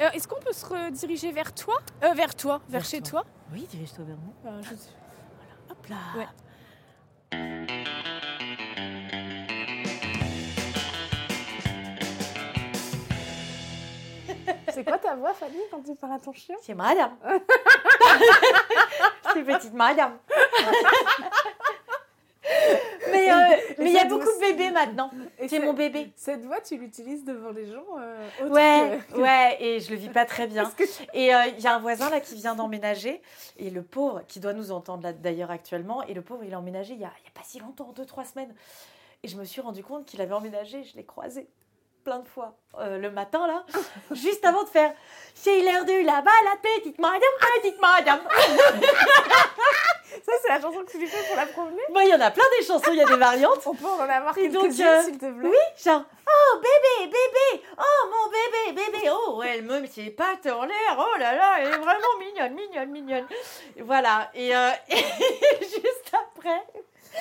Euh, 0.00 0.08
Est-ce 0.14 0.26
qu'on 0.26 0.40
peut 0.40 0.52
se 0.52 0.66
rediriger 0.66 1.30
vers 1.30 1.52
toi? 1.54 1.76
Euh, 2.02 2.12
Vers 2.14 2.34
toi, 2.34 2.60
vers, 2.68 2.80
Vers 2.80 2.84
chez 2.90 3.00
toi. 3.00 3.22
toi 3.22 3.30
Oui, 3.52 3.66
dirige-toi 3.70 4.04
vers 4.04 4.16
moi. 4.16 4.34
Euh, 4.52 4.62
je- 4.62 4.74
Voilà, 5.38 5.70
hop 5.70 5.86
là. 5.86 5.96
Ouais. 6.18 7.85
C'est 14.76 14.84
quoi 14.84 14.98
ta 14.98 15.14
voix, 15.16 15.32
Fanny, 15.32 15.56
quand 15.70 15.80
tu 15.82 15.94
parles 15.94 16.12
à 16.12 16.18
ton 16.18 16.34
chien? 16.34 16.54
C'est 16.60 16.74
madame. 16.74 17.16
c'est 19.32 19.42
petite 19.42 19.72
madame. 19.72 20.18
mais 23.10 23.32
euh, 23.32 23.36
mais 23.78 23.86
il 23.90 23.92
y 23.92 23.98
a 23.98 24.04
beaucoup 24.04 24.26
de 24.28 24.38
bébés 24.40 24.70
maintenant. 24.70 25.10
C'est 25.48 25.60
mon 25.60 25.72
bébé. 25.72 26.12
Cette 26.14 26.44
voix, 26.44 26.60
tu 26.60 26.76
l'utilises 26.76 27.24
devant 27.24 27.52
les 27.52 27.64
gens 27.66 27.86
euh, 27.98 28.28
Ouais, 28.50 29.00
que- 29.10 29.18
ouais, 29.18 29.56
et 29.60 29.80
je 29.80 29.90
le 29.92 29.96
vis 29.96 30.10
pas 30.10 30.26
très 30.26 30.46
bien. 30.46 30.70
Que- 30.76 30.84
Et 31.14 31.34
euh, 31.34 31.46
il 31.46 31.60
y 31.64 31.66
a 31.66 31.74
un 31.74 31.78
voisin 31.78 32.10
là 32.10 32.20
qui 32.20 32.34
vient 32.34 32.54
d'emménager, 32.54 33.22
et 33.56 33.70
le 33.70 33.82
pauvre, 33.82 34.24
qui 34.28 34.40
doit 34.40 34.52
nous 34.52 34.72
entendre 34.72 35.04
là 35.04 35.14
d'ailleurs 35.14 35.50
actuellement, 35.50 36.02
et 36.02 36.12
le 36.12 36.20
pauvre, 36.20 36.44
il 36.44 36.52
a 36.52 36.58
emménagé 36.58 36.92
il 36.92 37.00
y 37.00 37.04
a, 37.04 37.12
il 37.22 37.24
y 37.24 37.28
a 37.28 37.32
pas 37.34 37.44
si 37.44 37.60
longtemps, 37.60 37.92
deux, 37.96 38.04
trois 38.04 38.26
semaines. 38.26 38.54
Et 39.22 39.28
je 39.28 39.38
me 39.38 39.44
suis 39.44 39.62
rendu 39.62 39.82
compte 39.82 40.04
qu'il 40.04 40.20
avait 40.20 40.34
emménagé, 40.34 40.84
je 40.84 40.96
l'ai 40.96 41.04
croisé 41.04 41.48
plein 42.06 42.20
de 42.20 42.28
fois 42.28 42.54
euh, 42.78 42.98
le 42.98 43.10
matin 43.10 43.48
là, 43.48 43.64
juste 44.12 44.44
avant 44.44 44.62
de 44.62 44.68
faire 44.68 44.92
C'est 45.34 45.60
l'heure 45.60 45.84
de 45.84 46.06
la 46.06 46.22
balade, 46.22 46.60
petite 46.62 46.98
madame, 47.00 47.20
petite 47.60 47.80
madame. 47.80 48.20
Ça, 50.24 50.32
c'est 50.40 50.48
la 50.48 50.60
chanson 50.60 50.84
que 50.84 50.90
tu 50.92 50.98
lui 50.98 51.08
fais 51.08 51.26
pour 51.26 51.36
la 51.36 51.46
promener 51.46 51.82
Moi, 51.90 52.04
il 52.04 52.10
y 52.10 52.14
en 52.14 52.20
a 52.20 52.30
plein 52.30 52.44
des 52.58 52.64
chansons, 52.64 52.90
il 52.92 52.98
y 52.98 53.02
a 53.02 53.06
des 53.06 53.16
variantes. 53.16 53.60
On 53.66 53.74
peut 53.74 53.86
en 53.86 54.08
avoir 54.08 54.34
quelques-unes, 54.34 54.86
euh, 54.86 55.02
s'il 55.02 55.18
te 55.18 55.26
plaît 55.26 55.48
Oui, 55.48 55.84
genre, 55.84 56.02
oh 56.28 56.58
bébé, 56.58 57.10
bébé, 57.10 57.64
oh 57.76 58.08
mon 58.08 58.30
bébé, 58.30 58.82
bébé, 58.92 59.10
oh 59.10 59.42
elle 59.42 59.64
me 59.64 59.80
met 59.80 59.88
ses 59.88 60.10
pattes 60.10 60.46
en 60.46 60.64
l'air, 60.64 60.96
oh 60.96 61.18
là 61.18 61.34
là, 61.34 61.56
elle 61.58 61.68
est 61.68 61.78
vraiment 61.78 62.18
mignonne, 62.20 62.54
mignonne, 62.54 62.90
mignonne. 62.90 63.26
Voilà, 63.80 64.30
et, 64.34 64.54
euh, 64.56 64.70
et 64.88 64.96
juste 65.60 66.12
après, 66.12 66.62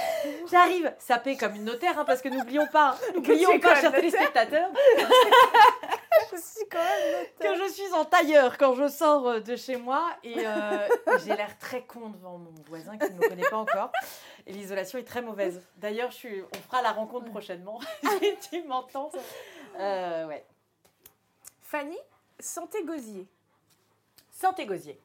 J'arrive, 0.52 0.94
sapée 1.00 1.38
comme 1.38 1.56
une 1.56 1.66
notaire, 1.66 1.98
hein, 2.00 2.06
parce 2.06 2.22
que 2.22 2.30
n'oublions 2.30 2.68
pas, 2.68 2.98
n'oublions 3.16 3.60
pas, 3.60 3.80
chers 3.80 3.92
téléspectateurs, 3.92 4.70
Je 6.32 6.38
suis 6.38 6.68
quand 6.70 6.80
même 6.80 7.25
que 7.40 7.64
je 7.64 7.72
suis 7.72 7.94
en 7.94 8.06
tailleur 8.06 8.58
quand 8.58 8.74
je 8.74 8.88
sors 8.88 9.28
euh, 9.28 9.40
de 9.42 9.56
chez 9.56 9.75
moi 9.75 10.10
et 10.24 10.36
euh, 10.46 10.88
j'ai 11.24 11.36
l'air 11.36 11.58
très 11.60 11.84
con 11.84 12.10
devant 12.10 12.38
mon 12.38 12.54
voisin 12.68 12.98
qui 12.98 13.10
ne 13.12 13.18
me 13.18 13.28
connaît 13.28 13.50
pas 13.50 13.58
encore. 13.58 13.92
Et 14.48 14.54
l'isolation 14.54 14.98
est 14.98 15.04
très 15.04 15.22
mauvaise. 15.22 15.62
D'ailleurs, 15.78 16.12
je 16.12 16.16
suis, 16.16 16.42
on 16.42 16.58
fera 16.70 16.82
la 16.82 16.94
rencontre 16.94 17.25
prochainement. 17.25 17.80
si 18.20 18.50
tu 18.50 18.64
m'entends. 18.64 19.12
Euh, 19.78 20.25
ouais. 20.28 20.46
Fanny 21.62 21.98
Santé 22.40 22.84
Gosier. 22.84 23.28
Santé 24.32 24.66
Gosier. 24.66 25.00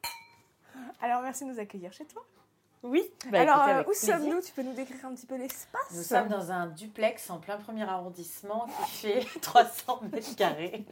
Alors 1.01 1.21
merci 1.21 1.45
de 1.45 1.51
nous 1.51 1.59
accueillir 1.59 1.91
chez 1.91 2.05
toi. 2.05 2.23
Oui. 2.83 3.03
Bah, 3.31 3.41
Alors 3.41 3.57
écoutez, 3.67 3.77
euh, 3.77 3.83
où 3.89 3.93
sommes-nous? 3.93 4.41
Tu 4.41 4.51
peux 4.53 4.63
nous 4.63 4.73
décrire 4.73 5.05
un 5.05 5.13
petit 5.13 5.27
peu 5.27 5.35
l'espace? 5.35 5.81
Nous 5.93 6.01
sommes 6.01 6.29
dans 6.29 6.51
un 6.51 6.65
duplex 6.65 7.29
en 7.29 7.37
plein 7.37 7.57
premier 7.57 7.83
arrondissement 7.83 8.65
qui 8.87 8.91
fait 9.07 9.27
300 9.41 10.01
mètres 10.11 10.35
carrés. 10.35 10.83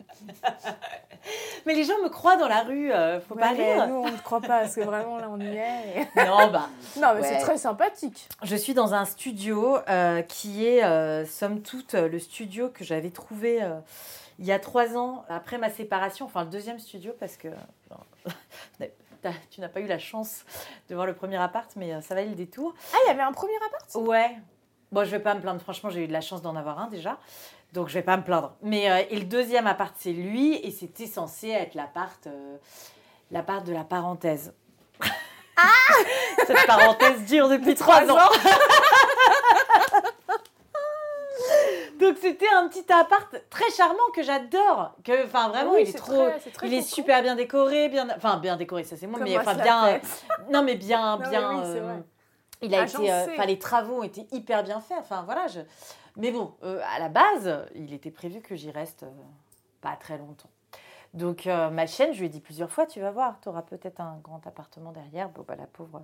Mais 1.66 1.74
les 1.74 1.84
gens 1.84 1.98
me 2.04 2.10
croient 2.10 2.38
dans 2.38 2.48
la 2.48 2.62
rue, 2.62 2.92
euh, 2.92 3.20
faut 3.20 3.34
Ouais, 3.34 3.42
pas 3.42 3.50
rire. 3.50 3.88
Nous 3.88 3.96
on 3.96 4.12
ne 4.12 4.18
croit 4.18 4.40
pas 4.40 4.60
parce 4.62 4.76
que 4.76 4.82
vraiment 4.82 5.18
là 5.18 5.30
on 5.32 5.40
y 5.40 5.48
est. 5.48 6.02
et- 6.16 6.26
Non, 6.28 6.52
bah, 6.52 6.70
Non 6.98 7.14
mais 7.16 7.22
Ouais. 7.22 7.28
c'est 7.28 7.40
très 7.40 7.58
sympathique. 7.58 8.30
je 8.44 8.56
suis 8.56 8.76
dans 8.76 8.94
un 8.94 9.06
studio 9.06 9.78
euh, 9.90 10.22
qui 10.22 10.68
est, 10.68 10.84
euh, 10.84 11.26
somme 11.26 11.62
toute, 11.62 11.94
le 11.96 12.20
studio 12.20 12.70
que 12.70 12.84
j'avais 12.84 13.10
trouvé 13.10 13.64
euh, 13.64 13.80
il 14.38 14.46
y 14.46 14.52
a 14.52 14.60
trois 14.60 14.96
ans 14.96 15.26
après 15.28 15.58
ma 15.58 15.70
séparation, 15.72 16.28
enfin 16.28 16.44
le 16.44 16.50
deuxième 16.52 16.80
studio 16.80 17.14
parce 17.20 17.36
que 17.36 17.48
tu 19.50 19.62
n'as 19.62 19.70
pas 19.70 19.80
eu 19.80 19.88
la 19.88 20.00
chance 20.00 20.46
de 20.90 20.96
voir 20.96 21.06
le 21.06 21.14
premier 21.14 21.38
appart, 21.38 21.70
mais 21.76 21.94
euh, 21.94 22.02
ça 22.02 22.16
valait 22.16 22.30
le 22.30 22.36
détour. 22.36 22.74
Ah 22.94 22.98
il 23.06 23.08
y 23.10 23.12
avait 23.12 23.22
un 23.22 23.32
premier 23.32 23.56
appart? 23.68 23.96
Ouais. 23.96 24.38
Bon, 24.92 25.04
je 25.04 25.12
vais 25.12 25.20
pas 25.20 25.36
me 25.36 25.42
plaindre. 25.42 25.62
Franchement, 25.62 25.90
j'ai 25.90 26.04
eu 26.04 26.08
de 26.08 26.14
la 26.14 26.22
chance 26.22 26.42
d'en 26.42 26.56
avoir 26.56 26.80
un 26.80 26.88
déjà. 26.88 27.18
Donc, 27.74 27.90
je 27.90 27.94
vais 27.94 28.02
pas 28.02 28.18
me 28.18 28.24
plaindre. 28.24 28.56
Mais 28.64 28.90
euh, 28.90 29.04
et 29.10 29.18
le 29.18 29.26
deuxième 29.26 29.68
appart, 29.68 29.94
c'est 29.98 30.14
lui. 30.14 30.56
Et 30.56 30.72
c'était 30.72 31.06
censé 31.06 31.50
être 31.50 31.76
l'appart 31.76 32.26
euh, 32.28 32.58
l'appart 33.32 33.66
de 33.66 33.74
la 33.74 33.84
parenthèse. 33.84 34.54
Ah 35.56 35.94
Cette 36.48 36.66
parenthèse 36.66 37.26
dure 37.26 37.50
depuis 37.50 37.76
trois 37.76 38.02
ans. 38.10 38.30
Donc, 42.00 42.18
c'était 42.22 42.48
un 42.60 42.68
petit 42.68 42.86
appart 42.92 43.36
très 43.50 43.70
charmant 43.72 43.98
que 44.14 44.22
j'adore. 44.24 44.96
Que, 45.04 45.26
enfin, 45.26 45.50
vraiment, 45.50 45.72
Oui, 45.74 45.84
il 45.84 45.90
est 45.90 45.94
trop. 45.98 46.30
très- 46.30 46.68
il 46.68 46.74
est 46.74 46.82
super 46.82 47.22
bien 47.22 47.36
décoré, 47.36 47.90
bien, 47.90 48.08
enfin 48.16 48.38
bien 48.38 48.56
décoré, 48.58 48.84
ça 48.84 48.96
c'est 48.98 49.08
moi, 49.08 49.20
Comme 49.20 49.28
mais 49.28 49.38
enfin 49.38 49.54
la 49.54 49.64
bien, 49.64 50.02
non 50.52 50.64
mais 50.64 50.76
bien, 50.76 51.18
Non, 51.18 51.30
bien. 51.30 51.50
oui, 51.54 51.62
euh, 51.66 51.98
il 52.62 52.76
a 52.76 52.82
Agencé. 52.82 53.04
été, 53.04 53.12
euh, 53.14 53.28
enfin 53.34 53.46
les 53.46 53.60
travaux 53.60 54.00
ont 54.00 54.04
été 54.04 54.28
hyper 54.32 54.64
bien 54.64 54.80
faits. 54.82 54.98
Enfin 55.00 55.24
voilà, 55.24 55.48
je... 55.48 55.62
mais 56.18 56.32
bon, 56.32 56.54
euh, 56.64 56.82
à 56.96 57.00
la 57.00 57.10
base, 57.10 57.66
il 57.76 57.94
était 57.94 58.12
prévu 58.12 58.42
que 58.42 58.56
j'y 58.56 58.72
reste 58.72 59.04
euh, 59.04 59.10
pas 59.82 59.96
très 59.96 60.18
longtemps. 60.18 60.50
Donc 61.14 61.48
euh, 61.48 61.70
ma 61.70 61.88
chaîne, 61.88 62.14
je 62.14 62.20
lui 62.20 62.28
ai 62.28 62.30
dit 62.30 62.40
plusieurs 62.40 62.70
fois, 62.70 62.86
tu 62.86 63.00
vas 63.00 63.12
voir, 63.12 63.40
tu 63.42 63.50
auras 63.50 63.64
peut-être 63.64 64.00
un 64.00 64.20
grand 64.24 64.46
appartement 64.46 64.92
derrière. 64.92 65.30
Bon 65.30 65.44
bah 65.48 65.56
la 65.58 65.66
pauvre, 65.66 66.04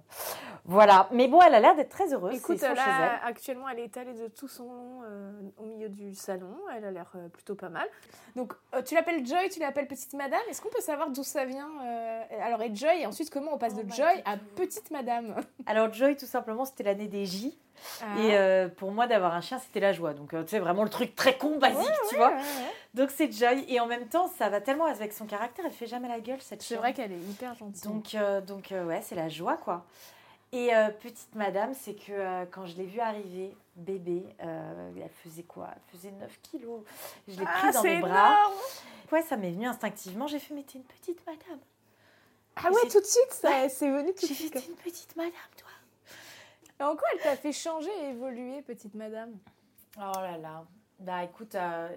voilà. 0.66 1.08
Mais 1.12 1.28
bon, 1.28 1.40
elle 1.46 1.54
a 1.54 1.60
l'air 1.60 1.76
d'être 1.76 1.90
très 1.90 2.12
heureuse. 2.14 2.36
Écoute, 2.36 2.62
là, 2.62 2.76
chez 2.76 2.82
elle. 2.82 3.30
actuellement, 3.30 3.70
elle 3.70 3.80
est 3.80 3.86
étalée 3.86 4.14
de 4.14 4.28
tout 4.28 4.48
son 4.48 4.64
long 4.64 5.02
euh, 5.06 5.32
au 5.58 5.66
milieu 5.66 5.90
du 5.90 6.16
salon. 6.16 6.56
Elle 6.76 6.86
a 6.86 6.92
l'air 6.92 7.12
euh, 7.16 7.28
plutôt 7.30 7.56
pas 7.56 7.70
mal. 7.70 7.88
Donc, 8.36 8.54
euh, 8.74 8.82
tu 8.82 8.96
l'appelles 8.96 9.26
Joy, 9.26 9.50
tu 9.50 9.60
l'appelles 9.60 9.88
Petite 9.88 10.14
Madame. 10.14 10.42
Est-ce 10.50 10.62
qu'on 10.62 10.70
peut 10.70 10.82
savoir 10.82 11.10
d'où 11.10 11.24
ça 11.24 11.46
vient 11.46 11.70
euh, 11.84 12.22
Alors, 12.42 12.62
et 12.64 12.74
Joy, 12.74 13.02
et 13.02 13.06
ensuite, 13.06 13.30
comment 13.30 13.54
on 13.54 13.58
passe 13.58 13.74
Oh, 13.78 13.84
de 13.84 13.88
bah, 13.88 13.96
Joy 13.96 14.24
à 14.26 14.38
Petite 14.56 14.92
Madame? 14.92 15.36
Alors 15.66 15.94
Joy, 15.94 16.16
tout 16.16 16.26
simplement, 16.26 16.66
c'était 16.66 16.84
l'année 16.84 17.08
des 17.08 17.26
J. 17.26 17.58
Ah. 18.02 18.20
Et 18.20 18.38
euh, 18.38 18.68
pour 18.68 18.92
moi, 18.92 19.08
d'avoir 19.08 19.34
un 19.34 19.42
chien, 19.42 19.60
c'était 19.60 19.80
la 19.80 19.94
joie. 19.94 20.14
Donc, 20.14 20.34
euh, 20.34 20.44
tu 20.44 20.52
sais, 20.52 20.60
vraiment 20.60 20.84
le 20.84 20.90
truc 20.90 21.16
très 21.16 21.38
con, 21.38 21.58
basique, 21.58 21.90
tu 22.10 22.16
vois. 22.16 22.30
Ouais, 22.30 22.34
ouais, 22.34 22.40
ouais. 22.40 22.72
Donc, 22.96 23.12
c'est 23.12 23.32
Joy. 23.32 23.66
Et 23.68 23.80
en 23.80 23.86
même 23.88 24.08
temps, 24.08 24.28
ça 24.28 24.50
va 24.50 24.62
tellement 24.62 24.86
avec 24.86 25.14
son 25.14 25.26
caractère. 25.26 25.66
Elle 25.66 25.72
fait 25.72 25.86
jamais 25.88 26.08
la 26.08 26.20
gueule, 26.20 26.42
cette 26.42 26.62
C'est 26.62 26.76
vrai 26.78 26.94
qu'elle 26.94 27.12
est 27.12 27.20
hyper 27.20 27.54
gentille. 27.56 27.84
Donc, 27.84 28.16
euh, 28.16 28.42
donc 28.42 28.72
euh, 28.72 28.86
ouais, 28.86 29.02
c'est 29.04 29.16
la 29.16 29.30
joie, 29.30 29.58
quoi. 29.58 29.86
Et 30.52 30.74
euh, 30.74 30.90
petite 30.90 31.36
madame, 31.36 31.74
c'est 31.74 31.96
que 31.96 32.12
euh, 32.14 32.46
quand 32.50 32.66
je 32.66 32.78
l'ai 32.78 32.86
vue 32.86 33.02
arriver, 33.02 33.56
bébé, 33.76 34.24
euh, 34.42 34.92
elle 34.96 35.10
faisait 35.10 35.44
quoi? 35.44 35.68
Elle 35.74 35.98
faisait 35.98 36.12
9 36.12 36.40
kilos. 36.44 36.82
Je 37.28 37.38
l'ai 37.40 37.46
ah, 37.46 37.60
prise 37.60 37.74
dans 37.76 37.84
mes 37.84 38.00
bras. 38.00 38.10
énorme 38.30 38.54
Ouais, 39.12 39.22
ça 39.22 39.36
m'est 39.38 39.52
venu 39.52 39.68
instinctivement. 39.68 40.28
J'ai 40.28 40.40
fait, 40.40 40.54
mais 40.54 40.64
t'es 40.64 40.78
une 40.78 40.84
petite 40.86 41.20
madame. 41.26 41.60
Ah 42.56 42.72
ouais, 42.72 42.90
tout 42.90 43.02
de 43.02 43.06
suite, 43.06 43.32
ça, 43.32 43.50
Ouais. 43.50 43.68
c'est 43.70 43.90
venu 43.90 44.14
tout 44.14 44.22
de 44.22 44.28
J'ai 44.28 44.34
fait, 44.34 44.34
suite. 44.36 44.54
t'es 44.54 44.66
une 44.68 44.76
petite 44.78 45.14
madame, 45.18 45.32
toi. 45.58 45.68
Et 46.80 46.84
en 46.84 46.96
quoi 46.96 47.08
elle 47.14 47.20
t'a 47.22 47.36
fait 47.36 47.52
changer 47.52 47.90
et 48.04 48.10
évoluer, 48.12 48.62
Petite 48.62 48.96
Madame? 48.96 49.32
Oh 49.98 50.12
là 50.22 50.38
là. 50.38 50.64
Bah 51.00 51.24
écoute, 51.24 51.56
euh, 51.56 51.90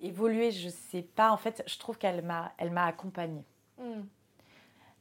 évoluer, 0.00 0.50
je 0.52 0.68
sais 0.68 1.02
pas. 1.02 1.30
En 1.32 1.36
fait, 1.36 1.62
je 1.66 1.78
trouve 1.78 1.98
qu'elle 1.98 2.22
m'a, 2.22 2.52
elle 2.58 2.70
m'a 2.70 2.86
accompagnée. 2.86 3.44
Hmm. 3.78 4.02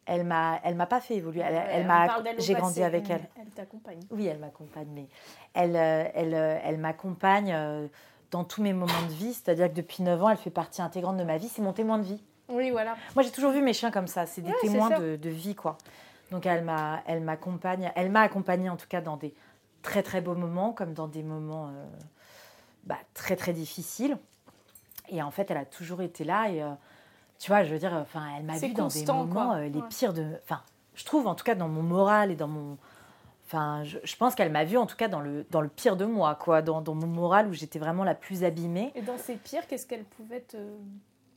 Elle 0.05 0.25
m'a, 0.25 0.59
elle 0.63 0.75
m'a 0.75 0.85
pas 0.85 0.99
fait 0.99 1.15
évoluer. 1.15 1.41
Elle, 1.41 1.53
Ouais, 1.53 1.67
elle 1.69 1.85
m'a, 1.87 2.07
j'ai 2.23 2.33
passé, 2.33 2.53
grandi 2.55 2.83
avec 2.83 3.07
mais 3.07 3.15
elle. 3.15 3.29
Elle 3.39 3.49
t'accompagne. 3.51 3.99
Oui, 4.11 4.25
elle 4.25 4.39
m'accompagne, 4.39 4.87
mais 4.93 5.07
elle, 5.53 5.75
euh, 5.77 6.09
elle, 6.13 6.33
euh, 6.33 6.59
elle 6.63 6.77
m'accompagne 6.77 7.55
dans 8.31 8.43
tous 8.43 8.61
mes 8.61 8.73
moments 8.73 9.01
de 9.07 9.13
vie. 9.13 9.33
C'est-à-dire 9.33 9.69
que 9.69 9.75
depuis 9.75 10.03
9 10.03 10.21
ans, 10.23 10.29
elle 10.29 10.37
fait 10.37 10.49
partie 10.49 10.81
intégrante 10.81 11.17
de 11.17 11.23
ma 11.23 11.37
vie. 11.37 11.47
C'est 11.47 11.61
mon 11.61 11.71
témoin 11.73 11.99
de 11.99 12.03
vie. 12.03 12.21
Oui, 12.49 12.71
voilà. 12.71 12.95
Moi, 13.15 13.23
j'ai 13.23 13.31
toujours 13.31 13.51
vu 13.51 13.61
mes 13.61 13.71
chiens 13.73 13.91
comme 13.91 14.07
ça. 14.07 14.25
C'est 14.25 14.41
des 14.41 14.49
Ouais, 14.49 14.57
témoins 14.61 14.89
de, 14.99 15.15
de 15.15 15.29
vie, 15.29 15.55
quoi. 15.55 15.77
Donc, 16.31 16.45
elle 16.45 16.65
m'a, 16.65 17.01
elle 17.07 17.21
m'accompagne. 17.21 17.91
Elle 17.95 18.11
m'a 18.11 18.21
accompagnée, 18.21 18.69
en 18.69 18.75
tout 18.75 18.87
cas, 18.89 18.99
dans 18.99 19.15
des 19.15 19.33
très, 19.83 20.03
très 20.03 20.19
beaux 20.19 20.35
moments, 20.35 20.73
comme 20.73 20.93
dans 20.93 21.07
des 21.07 21.23
moments 21.23 21.67
euh, 21.67 21.85
très, 23.23 23.35
très 23.37 23.53
difficiles. 23.53 24.17
Et 25.07 25.21
en 25.21 25.31
fait, 25.31 25.49
elle 25.49 25.57
a 25.57 25.65
toujours 25.65 26.01
été 26.01 26.23
là. 26.25 26.49
Et 26.49 26.61
euh, 26.61 26.69
tu 27.39 27.49
vois, 27.49 27.63
je 27.63 27.71
veux 27.73 27.79
dire, 27.79 27.93
enfin, 27.93 28.27
elle 28.37 28.43
m'a 28.43 28.57
vu 28.57 28.73
dans 28.73 28.87
des 28.89 29.05
moments 29.05 29.53
euh, 29.53 29.67
les 29.69 29.79
Ouais. 29.79 29.87
pires 29.89 30.13
de. 30.13 30.25
Enfin, 30.43 30.61
je 30.93 31.05
trouve, 31.05 31.25
en 31.27 31.33
tout 31.35 31.45
cas, 31.45 31.55
dans 31.55 31.69
mon 31.69 31.81
moral 31.83 32.31
et 32.31 32.35
dans 32.35 32.47
mon. 32.49 32.77
Enfin, 33.45 33.83
je, 33.85 33.97
je 34.03 34.15
pense 34.17 34.35
qu'elle 34.35 34.51
m'a 34.51 34.65
vu 34.65 34.77
en 34.77 34.85
tout 34.85 34.95
cas 34.97 35.07
dans 35.07 35.19
le, 35.21 35.45
dans 35.51 35.61
le 35.61 35.67
pire 35.69 35.95
de 35.95 36.05
moi, 36.05 36.35
quoi, 36.35 36.61
dans, 36.61 36.81
dans 36.81 36.95
mon 36.95 37.07
moral 37.07 37.47
où 37.47 37.53
j'étais 37.53 37.79
vraiment 37.79 38.03
la 38.03 38.15
plus 38.15 38.43
abîmée. 38.43 38.91
Et 38.95 39.01
dans 39.01 39.17
ces 39.17 39.35
pires, 39.35 39.67
qu'est-ce 39.67 39.85
qu'elle 39.85 40.03
pouvait 40.05 40.41
te 40.41 40.57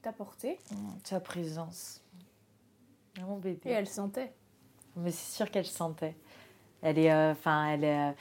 t'apporter? 0.02 0.58
Sa 1.04 1.20
présence. 1.20 2.00
Mon 3.20 3.36
bébé. 3.36 3.60
Et 3.70 3.72
elle 3.72 3.86
sentait. 3.88 4.32
Mais 4.96 5.10
c'est 5.10 5.34
sûr 5.36 5.50
qu'elle 5.50 5.66
sentait. 5.66 6.16
Elle 6.82 6.98
est, 6.98 7.12
euh, 7.12 7.32
enfin, 7.32 7.66
elle 7.68 7.84
est, 7.84 8.10
euh, 8.10 8.12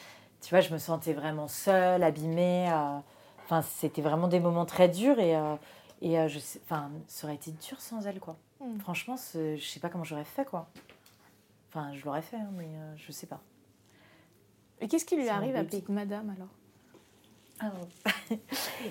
tu 0.41 0.49
vois, 0.49 0.61
je 0.61 0.73
me 0.73 0.77
sentais 0.77 1.13
vraiment 1.13 1.47
seule, 1.47 2.03
abîmée. 2.03 2.69
Enfin, 3.45 3.61
c'était 3.61 4.01
vraiment 4.01 4.27
des 4.27 4.39
moments 4.39 4.65
très 4.65 4.89
durs 4.89 5.19
et, 5.19 5.35
euh, 5.35 5.55
et 6.01 6.19
euh, 6.19 6.27
je 6.27 6.39
sais, 6.39 6.59
enfin, 6.63 6.91
ça 7.07 7.27
aurait 7.27 7.35
été 7.35 7.51
dur 7.51 7.79
sans 7.79 8.05
elle, 8.05 8.19
quoi. 8.19 8.37
Mm. 8.59 8.79
Franchement, 8.79 9.15
je 9.33 9.59
sais 9.59 9.79
pas 9.79 9.89
comment 9.89 10.03
j'aurais 10.03 10.25
fait, 10.25 10.45
quoi. 10.45 10.67
Enfin, 11.69 11.93
je 11.93 12.03
l'aurais 12.05 12.21
fait, 12.21 12.37
hein, 12.37 12.49
mais 12.53 12.65
euh, 12.65 12.93
je 12.95 13.11
sais 13.11 13.27
pas. 13.27 13.39
Et 14.81 14.87
qu'est-ce 14.87 15.05
qui 15.05 15.15
lui 15.15 15.29
arrive 15.29 15.55
à. 15.55 15.63
Petite 15.63 15.89
Madame 15.89 16.35
alors? 16.35 17.71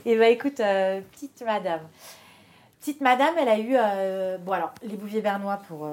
Et 0.06 0.16
bah 0.16 0.28
écoute, 0.30 0.60
euh, 0.60 1.02
petite 1.12 1.42
madame. 1.44 1.82
Petite 2.80 3.00
madame, 3.00 3.34
elle 3.38 3.48
a 3.48 3.58
eu. 3.58 4.38
bon, 4.40 4.52
alors, 4.52 4.72
les 4.82 4.96
bouviers 4.96 5.20
bernois, 5.20 5.58
pour. 5.68 5.88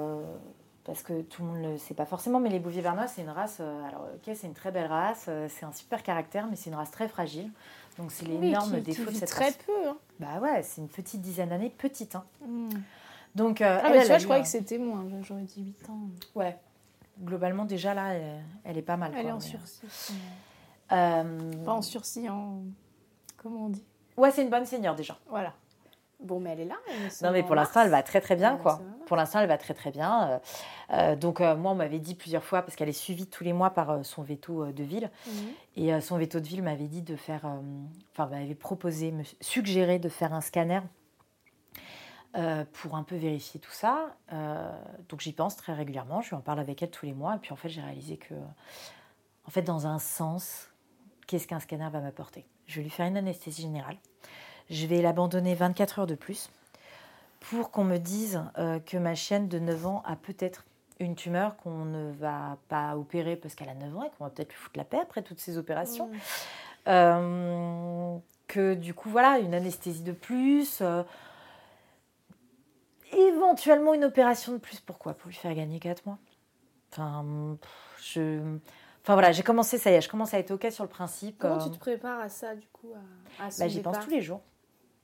parce 0.84 1.02
que 1.02 1.22
tout 1.22 1.42
le 1.42 1.48
monde 1.48 1.62
ne 1.62 1.72
le 1.72 1.78
sait 1.78 1.94
pas 1.94 2.06
forcément, 2.06 2.40
mais 2.40 2.48
les 2.48 2.58
bouviers 2.58 2.82
bernois, 2.82 3.06
c'est 3.06 3.22
une 3.22 3.30
race. 3.30 3.60
alors, 3.60 4.06
ok, 4.14 4.34
c'est 4.34 4.46
une 4.46 4.54
très 4.54 4.70
belle 4.70 4.86
race, 4.86 5.28
c'est 5.48 5.64
un 5.64 5.72
super 5.72 6.02
caractère, 6.02 6.46
mais 6.48 6.56
c'est 6.56 6.70
une 6.70 6.76
race 6.76 6.90
très 6.90 7.08
fragile. 7.08 7.50
Donc, 7.98 8.10
c'est 8.12 8.24
l'énorme 8.26 8.80
défaut 8.80 9.10
de 9.10 9.14
cette 9.16 9.28
très 9.28 9.46
race. 9.46 9.58
peu. 9.66 9.88
Hein. 9.88 9.96
Bah 10.18 10.38
ouais, 10.40 10.62
c'est 10.62 10.80
une 10.80 10.88
petite 10.88 11.20
dizaine 11.20 11.50
d'années, 11.50 11.70
petite. 11.70 12.14
Hein. 12.16 12.24
Mm. 12.46 12.68
Donc, 13.34 13.60
euh, 13.60 13.78
Ah, 13.82 13.86
elle, 13.86 13.92
mais 13.92 14.00
tu 14.02 14.06
vois, 14.08 14.18
je 14.18 14.24
croyais 14.24 14.40
un- 14.40 14.44
que 14.44 14.50
c'était 14.50 14.78
moins. 14.78 15.04
J'aurais 15.22 15.42
dit 15.42 15.62
8 15.62 15.88
ans. 15.90 15.98
Ouais. 16.34 16.56
Globalement, 17.22 17.64
déjà 17.64 17.92
là, 17.94 18.14
elle, 18.14 18.42
elle 18.64 18.78
est 18.78 18.82
pas 18.82 18.96
mal. 18.96 19.12
Elle 19.14 19.20
quoi, 19.22 19.30
est 19.30 19.32
en 19.32 19.38
mais, 19.38 19.42
sursis. 19.42 20.14
euh, 20.92 21.64
Pas 21.64 21.72
en 21.72 21.82
sursis, 21.82 22.28
en. 22.28 22.62
Comment 23.36 23.66
on 23.66 23.68
dit? 23.68 23.84
Ouais, 24.16 24.30
c'est 24.30 24.42
une 24.42 24.50
bonne 24.50 24.66
seigneur 24.66 24.94
déjà. 24.94 25.18
Voilà. 25.28 25.54
Bon, 26.22 26.40
mais 26.40 26.50
elle 26.50 26.60
est 26.60 26.64
là. 26.66 26.76
elle 26.88 27.26
Non, 27.26 27.32
mais 27.32 27.42
pour 27.42 27.54
l'instant, 27.54 27.82
elle 27.82 27.90
va 27.90 28.02
très 28.02 28.20
très 28.20 28.36
bien, 28.36 28.56
quoi. 28.56 28.80
Pour 29.06 29.16
l'instant, 29.16 29.40
elle 29.40 29.48
va 29.48 29.58
très 29.58 29.74
très 29.74 29.90
bien. 29.90 30.40
Euh, 30.92 31.16
donc, 31.16 31.40
euh, 31.40 31.56
moi, 31.56 31.72
on 31.72 31.74
m'avait 31.74 31.98
dit 31.98 32.14
plusieurs 32.14 32.44
fois, 32.44 32.62
parce 32.62 32.76
qu'elle 32.76 32.88
est 32.88 32.92
suivie 32.92 33.26
tous 33.26 33.44
les 33.44 33.52
mois 33.52 33.70
par 33.70 33.90
euh, 33.90 34.02
son 34.02 34.22
veto 34.22 34.64
euh, 34.64 34.72
de 34.72 34.84
ville. 34.84 35.10
Mhm. 35.26 35.32
Et 35.76 36.00
son 36.00 36.18
veto 36.18 36.38
de 36.38 36.46
ville 36.46 36.62
m'avait 36.62 36.86
dit 36.86 37.02
de 37.02 37.16
faire. 37.16 37.46
Enfin, 38.12 38.26
m'avait 38.26 38.54
proposé, 38.54 39.10
me 39.10 39.22
suggéré 39.40 39.98
de 39.98 40.08
faire 40.08 40.34
un 40.34 40.40
scanner 40.40 40.80
pour 42.72 42.96
un 42.96 43.02
peu 43.02 43.16
vérifier 43.16 43.58
tout 43.60 43.72
ça. 43.72 44.16
Donc, 45.08 45.20
j'y 45.20 45.32
pense 45.32 45.56
très 45.56 45.72
régulièrement. 45.72 46.20
Je 46.20 46.30
lui 46.30 46.36
en 46.36 46.40
parle 46.40 46.60
avec 46.60 46.82
elle 46.82 46.90
tous 46.90 47.06
les 47.06 47.14
mois. 47.14 47.36
Et 47.36 47.38
puis, 47.38 47.52
en 47.52 47.56
fait, 47.56 47.70
j'ai 47.70 47.80
réalisé 47.80 48.18
que, 48.18 48.34
en 49.46 49.50
fait, 49.50 49.62
dans 49.62 49.86
un 49.86 49.98
sens, 49.98 50.68
qu'est-ce 51.26 51.48
qu'un 51.48 51.60
scanner 51.60 51.88
va 51.90 52.00
m'apporter? 52.00 52.46
Je 52.66 52.76
vais 52.76 52.82
lui 52.82 52.90
faire 52.90 53.06
une 53.06 53.16
anesthésie 53.16 53.62
générale. 53.62 53.96
Je 54.70 54.86
vais 54.86 55.02
l'abandonner 55.02 55.54
24 55.54 56.00
heures 56.00 56.06
de 56.06 56.14
plus 56.14 56.50
pour 57.40 57.70
qu'on 57.70 57.84
me 57.84 57.98
dise 57.98 58.42
euh, 58.58 58.78
que 58.80 58.96
ma 58.96 59.14
chienne 59.14 59.48
de 59.48 59.58
9 59.58 59.86
ans 59.86 60.02
a 60.06 60.16
peut-être 60.16 60.64
une 61.00 61.16
tumeur 61.16 61.56
qu'on 61.56 61.84
ne 61.84 62.12
va 62.12 62.56
pas 62.68 62.96
opérer 62.96 63.36
parce 63.36 63.54
qu'elle 63.54 63.68
a 63.68 63.74
9 63.74 63.96
ans 63.96 64.04
et 64.04 64.10
qu'on 64.16 64.24
va 64.24 64.30
peut-être 64.30 64.50
lui 64.50 64.58
foutre 64.58 64.78
la 64.78 64.84
paix 64.84 65.00
après 65.02 65.22
toutes 65.22 65.40
ces 65.40 65.58
opérations. 65.58 66.08
Mm. 66.08 66.18
Euh, 66.88 68.16
que 68.46 68.74
du 68.74 68.94
coup, 68.94 69.08
voilà, 69.08 69.38
une 69.38 69.54
anesthésie 69.54 70.02
de 70.02 70.12
plus. 70.12 70.80
euh, 70.80 71.02
éventuellement 73.12 73.94
une 73.94 74.04
opération 74.04 74.52
de 74.52 74.58
plus. 74.58 74.80
Pourquoi? 74.80 75.14
Pour 75.14 75.28
lui 75.28 75.36
faire 75.36 75.54
gagner 75.54 75.78
4 75.78 76.06
mois? 76.06 76.18
Enfin, 76.92 77.56
je... 78.00 78.58
Enfin 79.02 79.14
voilà, 79.14 79.32
j'ai 79.32 79.42
commencé, 79.42 79.78
ça 79.78 79.90
y 79.90 79.94
est, 79.94 80.00
je 80.00 80.08
commence 80.08 80.32
à 80.32 80.38
être 80.38 80.52
OK 80.52 80.66
sur 80.70 80.84
le 80.84 80.90
principe. 80.90 81.38
Comment 81.38 81.58
tu 81.58 81.70
te 81.70 81.78
prépares 81.78 82.20
à 82.20 82.28
ça, 82.28 82.54
du 82.54 82.68
coup 82.68 82.92
à, 83.40 83.48
bah, 83.58 83.68
J'y 83.68 83.80
pense 83.80 83.98
tous 83.98 84.10
les 84.10 84.20
jours. 84.20 84.40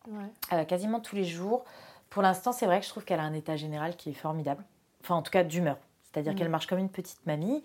Ouais. 0.08 0.24
Euh, 0.52 0.64
quasiment 0.64 1.00
tous 1.00 1.16
les 1.16 1.24
jours. 1.24 1.64
Pour 2.10 2.22
l'instant, 2.22 2.52
c'est 2.52 2.66
vrai 2.66 2.80
que 2.80 2.84
je 2.86 2.90
trouve 2.90 3.04
qu'elle 3.04 3.20
a 3.20 3.24
un 3.24 3.34
état 3.34 3.56
général 3.56 3.96
qui 3.96 4.10
est 4.10 4.14
formidable. 4.14 4.64
Enfin, 5.02 5.14
en 5.16 5.22
tout 5.22 5.30
cas, 5.30 5.44
d'humeur. 5.44 5.76
C'est-à-dire 6.04 6.32
Mm. 6.32 6.36
qu'elle 6.36 6.48
marche 6.48 6.66
comme 6.66 6.78
une 6.78 6.88
petite 6.88 7.24
mamie. 7.26 7.62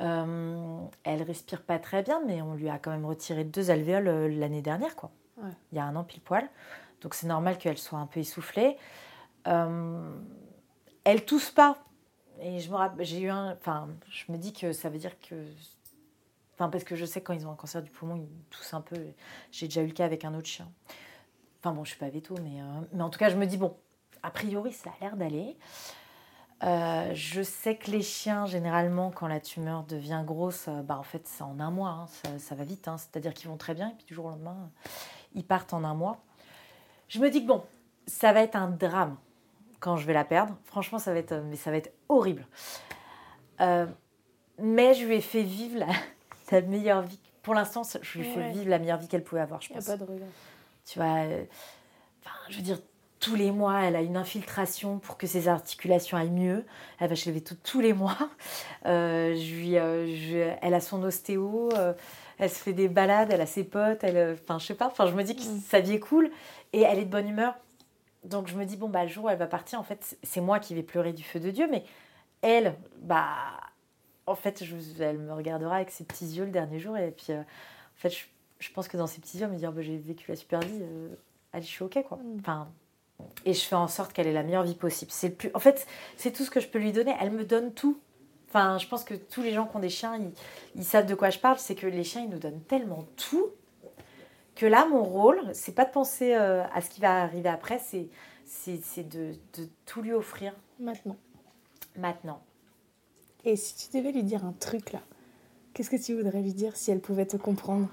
Euh, 0.00 0.78
elle 1.04 1.22
respire 1.22 1.62
pas 1.62 1.78
très 1.78 2.02
bien, 2.02 2.20
mais 2.26 2.40
on 2.42 2.54
lui 2.54 2.68
a 2.68 2.78
quand 2.78 2.90
même 2.90 3.06
retiré 3.06 3.42
deux 3.44 3.70
alvéoles 3.70 4.08
euh, 4.08 4.28
l'année 4.28 4.62
dernière, 4.62 4.94
quoi. 4.94 5.10
Ouais. 5.38 5.50
Il 5.72 5.76
y 5.78 5.80
a 5.80 5.84
un 5.84 5.96
an 5.96 6.04
pile 6.04 6.20
poil. 6.20 6.48
Donc 7.00 7.14
c'est 7.14 7.26
normal 7.26 7.58
qu'elle 7.58 7.78
soit 7.78 7.98
un 7.98 8.06
peu 8.06 8.20
essoufflée. 8.20 8.76
Euh, 9.46 10.10
elle 11.04 11.24
tousse 11.24 11.50
pas. 11.50 11.78
Et 12.40 12.60
je 12.60 12.70
me 12.70 12.76
rappelle, 12.76 13.04
j'ai 13.06 13.20
eu 13.20 13.28
un. 13.30 13.52
Enfin, 13.52 13.88
je 14.08 14.30
me 14.30 14.36
dis 14.36 14.52
que 14.52 14.72
ça 14.72 14.88
veut 14.88 14.98
dire 14.98 15.18
que. 15.20 15.34
Enfin, 16.54 16.68
parce 16.68 16.84
que 16.84 16.94
je 16.96 17.04
sais 17.04 17.20
que 17.20 17.26
quand 17.26 17.32
ils 17.34 17.46
ont 17.46 17.52
un 17.52 17.56
cancer 17.56 17.82
du 17.82 17.90
poumon, 17.90 18.16
ils 18.16 18.28
toussent 18.50 18.74
un 18.74 18.80
peu. 18.80 18.96
J'ai 19.50 19.66
déjà 19.66 19.82
eu 19.82 19.86
le 19.86 19.92
cas 19.92 20.04
avec 20.04 20.24
un 20.24 20.34
autre 20.34 20.46
chien. 20.48 20.68
Enfin 21.60 21.72
bon, 21.74 21.84
je 21.84 21.90
suis 21.90 21.98
pas 21.98 22.08
veto, 22.08 22.34
mais, 22.42 22.60
euh, 22.60 22.64
mais 22.92 23.02
en 23.02 23.10
tout 23.10 23.18
cas, 23.18 23.30
je 23.30 23.36
me 23.36 23.46
dis, 23.46 23.56
bon, 23.56 23.76
a 24.22 24.30
priori, 24.30 24.72
ça 24.72 24.90
a 24.90 25.04
l'air 25.04 25.16
d'aller. 25.16 25.56
Euh, 26.64 27.10
je 27.14 27.42
sais 27.42 27.76
que 27.76 27.90
les 27.90 28.02
chiens, 28.02 28.46
généralement, 28.46 29.10
quand 29.10 29.28
la 29.28 29.38
tumeur 29.40 29.84
devient 29.84 30.22
grosse, 30.26 30.66
euh, 30.68 30.82
bah, 30.82 30.98
en 30.98 31.02
fait, 31.04 31.22
c'est 31.26 31.42
en 31.42 31.60
un 31.60 31.70
mois. 31.70 31.90
hein, 31.90 32.06
ça, 32.08 32.38
ça 32.38 32.54
va 32.54 32.64
vite. 32.64 32.88
hein, 32.88 32.96
C'est-à-dire 32.98 33.32
qu'ils 33.34 33.48
vont 33.48 33.56
très 33.56 33.74
bien 33.74 33.90
et 33.90 33.94
puis 33.94 34.06
du 34.06 34.14
jour 34.14 34.26
au 34.26 34.30
lendemain, 34.30 34.70
ils 35.34 35.44
partent 35.44 35.72
en 35.72 35.84
un 35.84 35.94
mois. 35.94 36.18
Je 37.08 37.20
me 37.20 37.30
dis 37.30 37.42
que 37.42 37.46
bon, 37.48 37.62
ça 38.06 38.32
va 38.32 38.40
être 38.42 38.56
un 38.56 38.68
drame 38.68 39.16
quand 39.80 39.96
je 39.96 40.06
vais 40.06 40.12
la 40.14 40.24
perdre. 40.24 40.56
Franchement, 40.64 40.98
ça 40.98 41.12
va 41.12 41.18
être, 41.20 41.34
mais 41.48 41.56
ça 41.56 41.70
va 41.70 41.76
être 41.76 41.92
horrible. 42.08 42.46
Euh, 43.60 43.86
mais 44.58 44.94
je 44.94 45.06
lui 45.06 45.14
ai 45.16 45.20
fait 45.20 45.42
vivre 45.42 45.78
la, 45.78 45.86
la 46.52 46.60
meilleure 46.62 47.02
vie. 47.02 47.20
Pour 47.42 47.54
l'instant, 47.54 47.82
je 48.02 48.18
lui 48.18 48.26
ai 48.28 48.30
fait 48.34 48.50
vivre 48.50 48.68
la 48.68 48.78
meilleure 48.80 48.98
vie 48.98 49.06
qu'elle 49.08 49.22
pouvait 49.24 49.40
avoir, 49.40 49.60
je 49.62 49.68
Il 49.70 49.72
n'y 49.72 49.76
a 49.78 49.80
pense. 49.80 49.86
pas 49.86 49.96
de 49.96 50.04
regret. 50.04 50.26
Tu 50.90 50.98
vois, 50.98 51.18
euh, 51.24 51.44
enfin, 52.24 52.34
je 52.48 52.56
veux 52.56 52.62
dire, 52.62 52.78
tous 53.20 53.34
les 53.34 53.50
mois, 53.50 53.80
elle 53.82 53.96
a 53.96 54.00
une 54.00 54.16
infiltration 54.16 54.98
pour 54.98 55.18
que 55.18 55.26
ses 55.26 55.48
articulations 55.48 56.16
aillent 56.16 56.30
mieux. 56.30 56.64
Elle 56.98 57.08
va 57.08 57.14
chez 57.14 57.32
le 57.32 57.40
tous 57.40 57.80
les 57.80 57.92
mois. 57.92 58.16
Euh, 58.86 59.34
je 59.34 59.54
lui, 59.54 59.76
euh, 59.76 60.06
je- 60.06 60.54
elle 60.62 60.72
a 60.72 60.80
son 60.80 61.02
ostéo, 61.02 61.68
euh, 61.74 61.92
elle 62.38 62.48
se 62.48 62.62
fait 62.62 62.72
des 62.72 62.88
balades, 62.88 63.30
elle 63.32 63.40
a 63.40 63.46
ses 63.46 63.64
potes, 63.64 64.04
elle, 64.04 64.38
enfin, 64.40 64.58
je 64.58 64.66
sais 64.66 64.74
pas, 64.74 64.86
enfin, 64.86 65.06
je 65.06 65.12
me 65.14 65.22
dis 65.24 65.34
que 65.36 65.42
Mm. 65.42 65.60
sa 65.68 65.80
vie 65.80 65.94
est 65.94 66.00
cool 66.00 66.30
et 66.72 66.82
elle 66.82 66.98
est 67.00 67.04
de 67.04 67.10
bonne 67.10 67.28
humeur. 67.28 67.54
Donc 68.24 68.46
je 68.48 68.56
me 68.56 68.64
dis, 68.64 68.76
bon, 68.76 68.88
bah, 68.88 69.02
le 69.02 69.08
jour 69.10 69.24
où 69.24 69.28
elle 69.28 69.38
va 69.38 69.46
partir, 69.48 69.80
en 69.80 69.82
fait, 69.82 70.16
c'est 70.22 70.40
moi 70.40 70.60
qui 70.60 70.74
vais 70.74 70.82
pleurer 70.84 71.12
du 71.12 71.24
feu 71.24 71.40
de 71.40 71.50
Dieu, 71.50 71.66
mais 71.70 71.82
elle, 72.40 72.76
bah, 73.02 73.26
en 74.26 74.36
fait, 74.36 74.62
je, 74.64 74.76
elle 75.02 75.18
me 75.18 75.32
regardera 75.34 75.76
avec 75.76 75.90
ses 75.90 76.04
petits 76.04 76.26
yeux 76.36 76.44
le 76.44 76.50
dernier 76.52 76.78
jour 76.78 76.96
et 76.96 77.10
puis, 77.10 77.32
en 77.34 77.44
fait, 77.96 78.10
je, 78.10 78.24
je 78.58 78.70
pense 78.72 78.88
que 78.88 78.96
dans 78.96 79.06
ses 79.06 79.20
petits 79.20 79.38
yeux, 79.38 79.46
me 79.46 79.56
dire, 79.56 79.72
bah, 79.72 79.82
j'ai 79.82 79.96
vécu 79.96 80.30
la 80.30 80.36
super 80.36 80.60
vie, 80.60 80.80
euh, 80.82 81.14
allez, 81.52 81.64
je 81.64 81.68
suis 81.68 81.84
ok, 81.84 82.02
quoi. 82.08 82.18
Mm. 82.18 82.36
Enfin, 82.40 82.68
et 83.44 83.52
je 83.52 83.60
fais 83.60 83.74
en 83.74 83.88
sorte 83.88 84.12
qu'elle 84.12 84.26
ait 84.26 84.32
la 84.32 84.42
meilleure 84.42 84.62
vie 84.62 84.74
possible. 84.74 85.10
C'est 85.12 85.30
plus... 85.30 85.50
En 85.54 85.58
fait, 85.58 85.86
c'est 86.16 86.32
tout 86.32 86.44
ce 86.44 86.50
que 86.50 86.60
je 86.60 86.68
peux 86.68 86.78
lui 86.78 86.92
donner. 86.92 87.14
Elle 87.20 87.32
me 87.32 87.44
donne 87.44 87.72
tout. 87.72 87.98
Enfin, 88.48 88.78
je 88.78 88.86
pense 88.86 89.04
que 89.04 89.14
tous 89.14 89.42
les 89.42 89.52
gens 89.52 89.66
qui 89.66 89.76
ont 89.76 89.80
des 89.80 89.88
chiens, 89.88 90.16
ils, 90.16 90.30
ils 90.76 90.84
savent 90.84 91.06
de 91.06 91.14
quoi 91.14 91.30
je 91.30 91.38
parle. 91.38 91.58
C'est 91.58 91.74
que 91.74 91.86
les 91.86 92.04
chiens, 92.04 92.22
ils 92.22 92.30
nous 92.30 92.38
donnent 92.38 92.62
tellement 92.62 93.04
tout 93.16 93.50
que 94.58 94.66
là, 94.66 94.86
mon 94.86 95.04
rôle, 95.04 95.40
c'est 95.52 95.74
pas 95.74 95.84
de 95.84 95.92
penser 95.92 96.34
euh, 96.34 96.64
à 96.74 96.80
ce 96.80 96.90
qui 96.90 97.00
va 97.00 97.22
arriver 97.22 97.48
après, 97.48 97.78
c'est 97.78 98.08
c'est 98.44 98.80
c'est 98.82 99.08
de, 99.08 99.34
de 99.56 99.68
tout 99.86 100.02
lui 100.02 100.12
offrir 100.12 100.52
Maintenant. 100.80 101.16
maintenant. 101.96 102.42
Et 103.44 103.56
si 103.56 103.88
tu 103.88 103.96
devais 103.96 104.10
lui 104.10 104.24
dire 104.24 104.44
un 104.44 104.52
truc 104.52 104.92
là, 104.92 105.00
qu'est-ce 105.72 105.90
que 105.90 106.02
tu 106.02 106.14
voudrais 106.14 106.42
lui 106.42 106.54
dire 106.54 106.76
si 106.76 106.90
elle 106.90 107.00
pouvait 107.00 107.26
te 107.26 107.36
comprendre? 107.36 107.88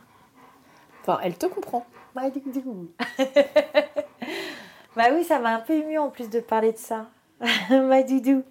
Enfin, 1.07 1.19
elle 1.23 1.37
te 1.37 1.45
comprend. 1.45 1.85
bah 4.95 5.03
oui, 5.13 5.23
ça 5.23 5.37
m'a 5.39 5.55
un 5.55 5.59
peu 5.59 5.73
ému 5.73 5.99
en 5.99 6.09
plus 6.09 6.29
de 6.31 6.39
parler 6.39 6.71
de 6.71 6.77
ça. 6.77 7.07
Ma 7.69 8.01
doudou. 8.01 8.43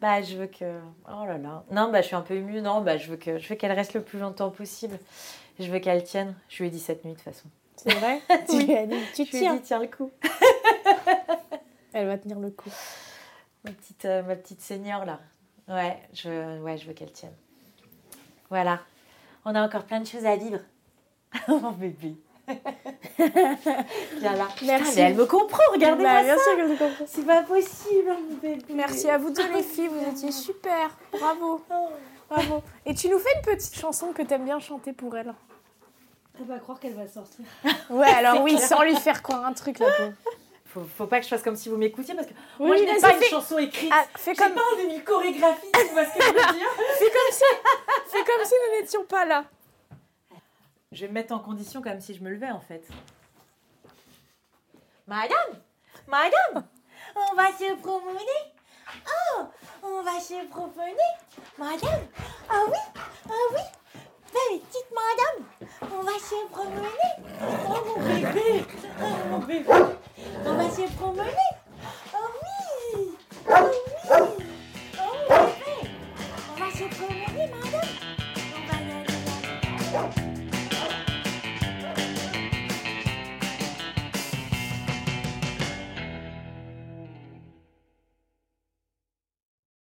Bah, 0.00 0.20
je 0.22 0.36
veux 0.36 0.46
que. 0.48 0.80
Oh 1.08 1.24
là 1.24 1.38
là. 1.38 1.62
Non, 1.70 1.92
bah, 1.92 2.00
je 2.02 2.06
suis 2.08 2.16
un 2.16 2.22
peu 2.22 2.34
émue. 2.34 2.60
Non, 2.60 2.80
bah, 2.80 2.96
je 2.96 3.08
veux 3.10 3.16
que 3.16 3.38
je 3.38 3.48
veux 3.48 3.54
qu'elle 3.54 3.70
reste 3.72 3.94
le 3.94 4.02
plus 4.02 4.18
longtemps 4.18 4.50
possible. 4.50 4.98
Je 5.60 5.70
veux 5.70 5.78
qu'elle 5.78 6.02
tienne. 6.02 6.34
Je 6.48 6.62
lui 6.62 6.66
ai 6.68 6.70
dit 6.70 6.80
cette 6.80 7.04
nuit 7.04 7.12
de 7.12 7.16
toute 7.16 7.24
façon. 7.24 7.46
C'est 7.76 7.94
vrai 7.94 8.20
Tu 8.48 8.56
Oui. 8.56 8.64
lui 8.66 8.76
as 8.76 8.86
dit, 8.86 8.96
tu 9.14 9.24
Je 9.24 9.30
lui 9.30 9.36
ai 9.38 9.40
tiens. 9.42 9.54
dit, 9.54 9.60
tiens 9.62 9.78
le 9.80 9.86
coup. 9.86 10.10
Elle 11.92 12.08
va 12.08 12.18
tenir 12.18 12.40
le 12.40 12.50
coup. 12.50 12.70
Ma 13.64 13.70
petite, 13.70 14.04
euh, 14.04 14.22
ma 14.24 14.34
petite 14.34 14.60
seigneur 14.60 15.04
là. 15.04 15.20
Ouais, 15.68 15.96
je, 16.12 16.58
ouais, 16.60 16.76
je 16.76 16.86
veux 16.88 16.92
qu'elle 16.92 17.12
tienne. 17.12 17.32
Voilà. 18.50 18.80
On 19.44 19.54
a 19.54 19.64
encore 19.64 19.84
plein 19.84 20.00
de 20.00 20.06
choses 20.06 20.26
à 20.26 20.34
vivre. 20.36 20.58
Mon 21.48 21.70
bébé. 21.72 22.14
Viens 23.18 24.36
là. 24.36 24.48
Merci. 24.64 25.00
elle 25.00 25.14
me 25.14 25.24
comprend, 25.24 25.62
regardez-moi 25.72 26.12
Bah, 26.12 26.22
bien 26.22 26.36
sûr 26.38 26.56
qu'elle 26.56 26.76
te 26.76 26.84
comprend. 26.84 27.04
C'est 27.06 27.26
pas 27.26 27.42
possible, 27.42 28.10
mon 28.28 28.36
bébé. 28.36 28.64
Merci 28.74 29.08
à 29.08 29.16
vous 29.16 29.30
deux 29.30 29.50
les 29.54 29.62
filles, 29.62 29.88
vous 29.88 30.10
étiez 30.10 30.30
super. 30.46 30.90
Bravo. 31.12 31.62
Bravo. 32.28 32.62
Et 32.84 32.94
tu 32.94 33.08
nous 33.08 33.18
fais 33.18 33.30
une 33.36 33.42
petite 33.42 33.74
chanson 33.74 34.12
que 34.12 34.22
t'aimes 34.22 34.44
bien 34.44 34.58
chanter 34.58 34.92
pour 34.92 35.16
elle 35.16 35.34
Elle 36.38 36.46
va 36.46 36.58
croire 36.58 36.78
qu'elle 36.78 36.94
va 36.94 37.06
sortir. 37.08 37.44
Ouais, 37.88 38.08
alors 38.08 38.42
oui, 38.42 38.58
sans 38.58 38.82
lui 38.82 38.96
faire 38.96 39.22
croire 39.22 39.46
un 39.46 39.52
truc 39.54 39.78
là. 39.78 39.86
pauvre. 39.96 40.12
Faut, 40.66 40.82
faut 40.98 41.06
pas 41.06 41.18
que 41.20 41.24
je 41.24 41.28
fasse 41.30 41.42
comme 41.42 41.54
si 41.56 41.68
vous 41.68 41.76
m'écoutiez 41.76 42.14
parce 42.14 42.26
que 42.26 42.32
Oui, 42.58 42.66
moi 42.66 42.76
je 42.76 42.82
n'ai 42.82 43.00
pas 43.00 43.14
une 43.16 43.22
chanson 43.22 43.58
écrite. 43.58 43.92
Ah, 43.94 44.04
fais 44.16 44.34
comme, 44.34 44.52
pas 44.52 44.60
un 44.76 44.82
demi 44.82 45.00
chorégraphie, 45.02 45.68
tu 45.72 45.92
vois 45.92 46.04
ce 46.04 46.18
que 46.18 46.24
je 46.24 46.28
veux 46.28 46.32
dire 46.58 46.70
fais 46.98 47.04
comme 47.10 47.30
si, 47.32 47.44
fais 48.08 48.24
comme 48.24 48.44
si 48.44 48.54
nous 48.54 48.80
n'étions 48.80 49.04
pas 49.04 49.24
là. 49.24 49.44
Je 50.94 51.00
vais 51.00 51.08
me 51.08 51.14
mettre 51.14 51.34
en 51.34 51.40
condition 51.40 51.82
comme 51.82 52.00
si 52.00 52.14
je 52.14 52.22
me 52.22 52.30
levais 52.30 52.52
en 52.52 52.60
fait. 52.60 52.86
Madame 55.08 55.60
Madame 56.06 56.64
On 57.16 57.34
va 57.34 57.48
se 57.48 57.74
promener. 57.80 58.54
Oh 59.08 59.42
On 59.82 60.02
va 60.04 60.20
se 60.20 60.46
promener. 60.46 61.10
Madame 61.58 62.06
Ah 62.48 62.62
oui 62.68 63.02
Ah 63.28 63.32
oui. 63.52 63.60
Belle 64.32 64.60
petite 64.60 64.86
madame 64.94 65.92
On 65.98 66.02
va 66.04 66.12
se 66.12 66.46
promener. 66.46 66.88
Oh 67.66 67.84
mon 67.86 68.00
bébé 68.00 68.64
Oh 69.02 69.28
mon 69.30 69.38
bébé. 69.40 69.66
On 70.46 70.54
va 70.54 70.70
se 70.70 70.92
promener. 70.96 71.50
Oh 72.14 72.18
oui. 72.94 73.16
Oh. 73.50 73.83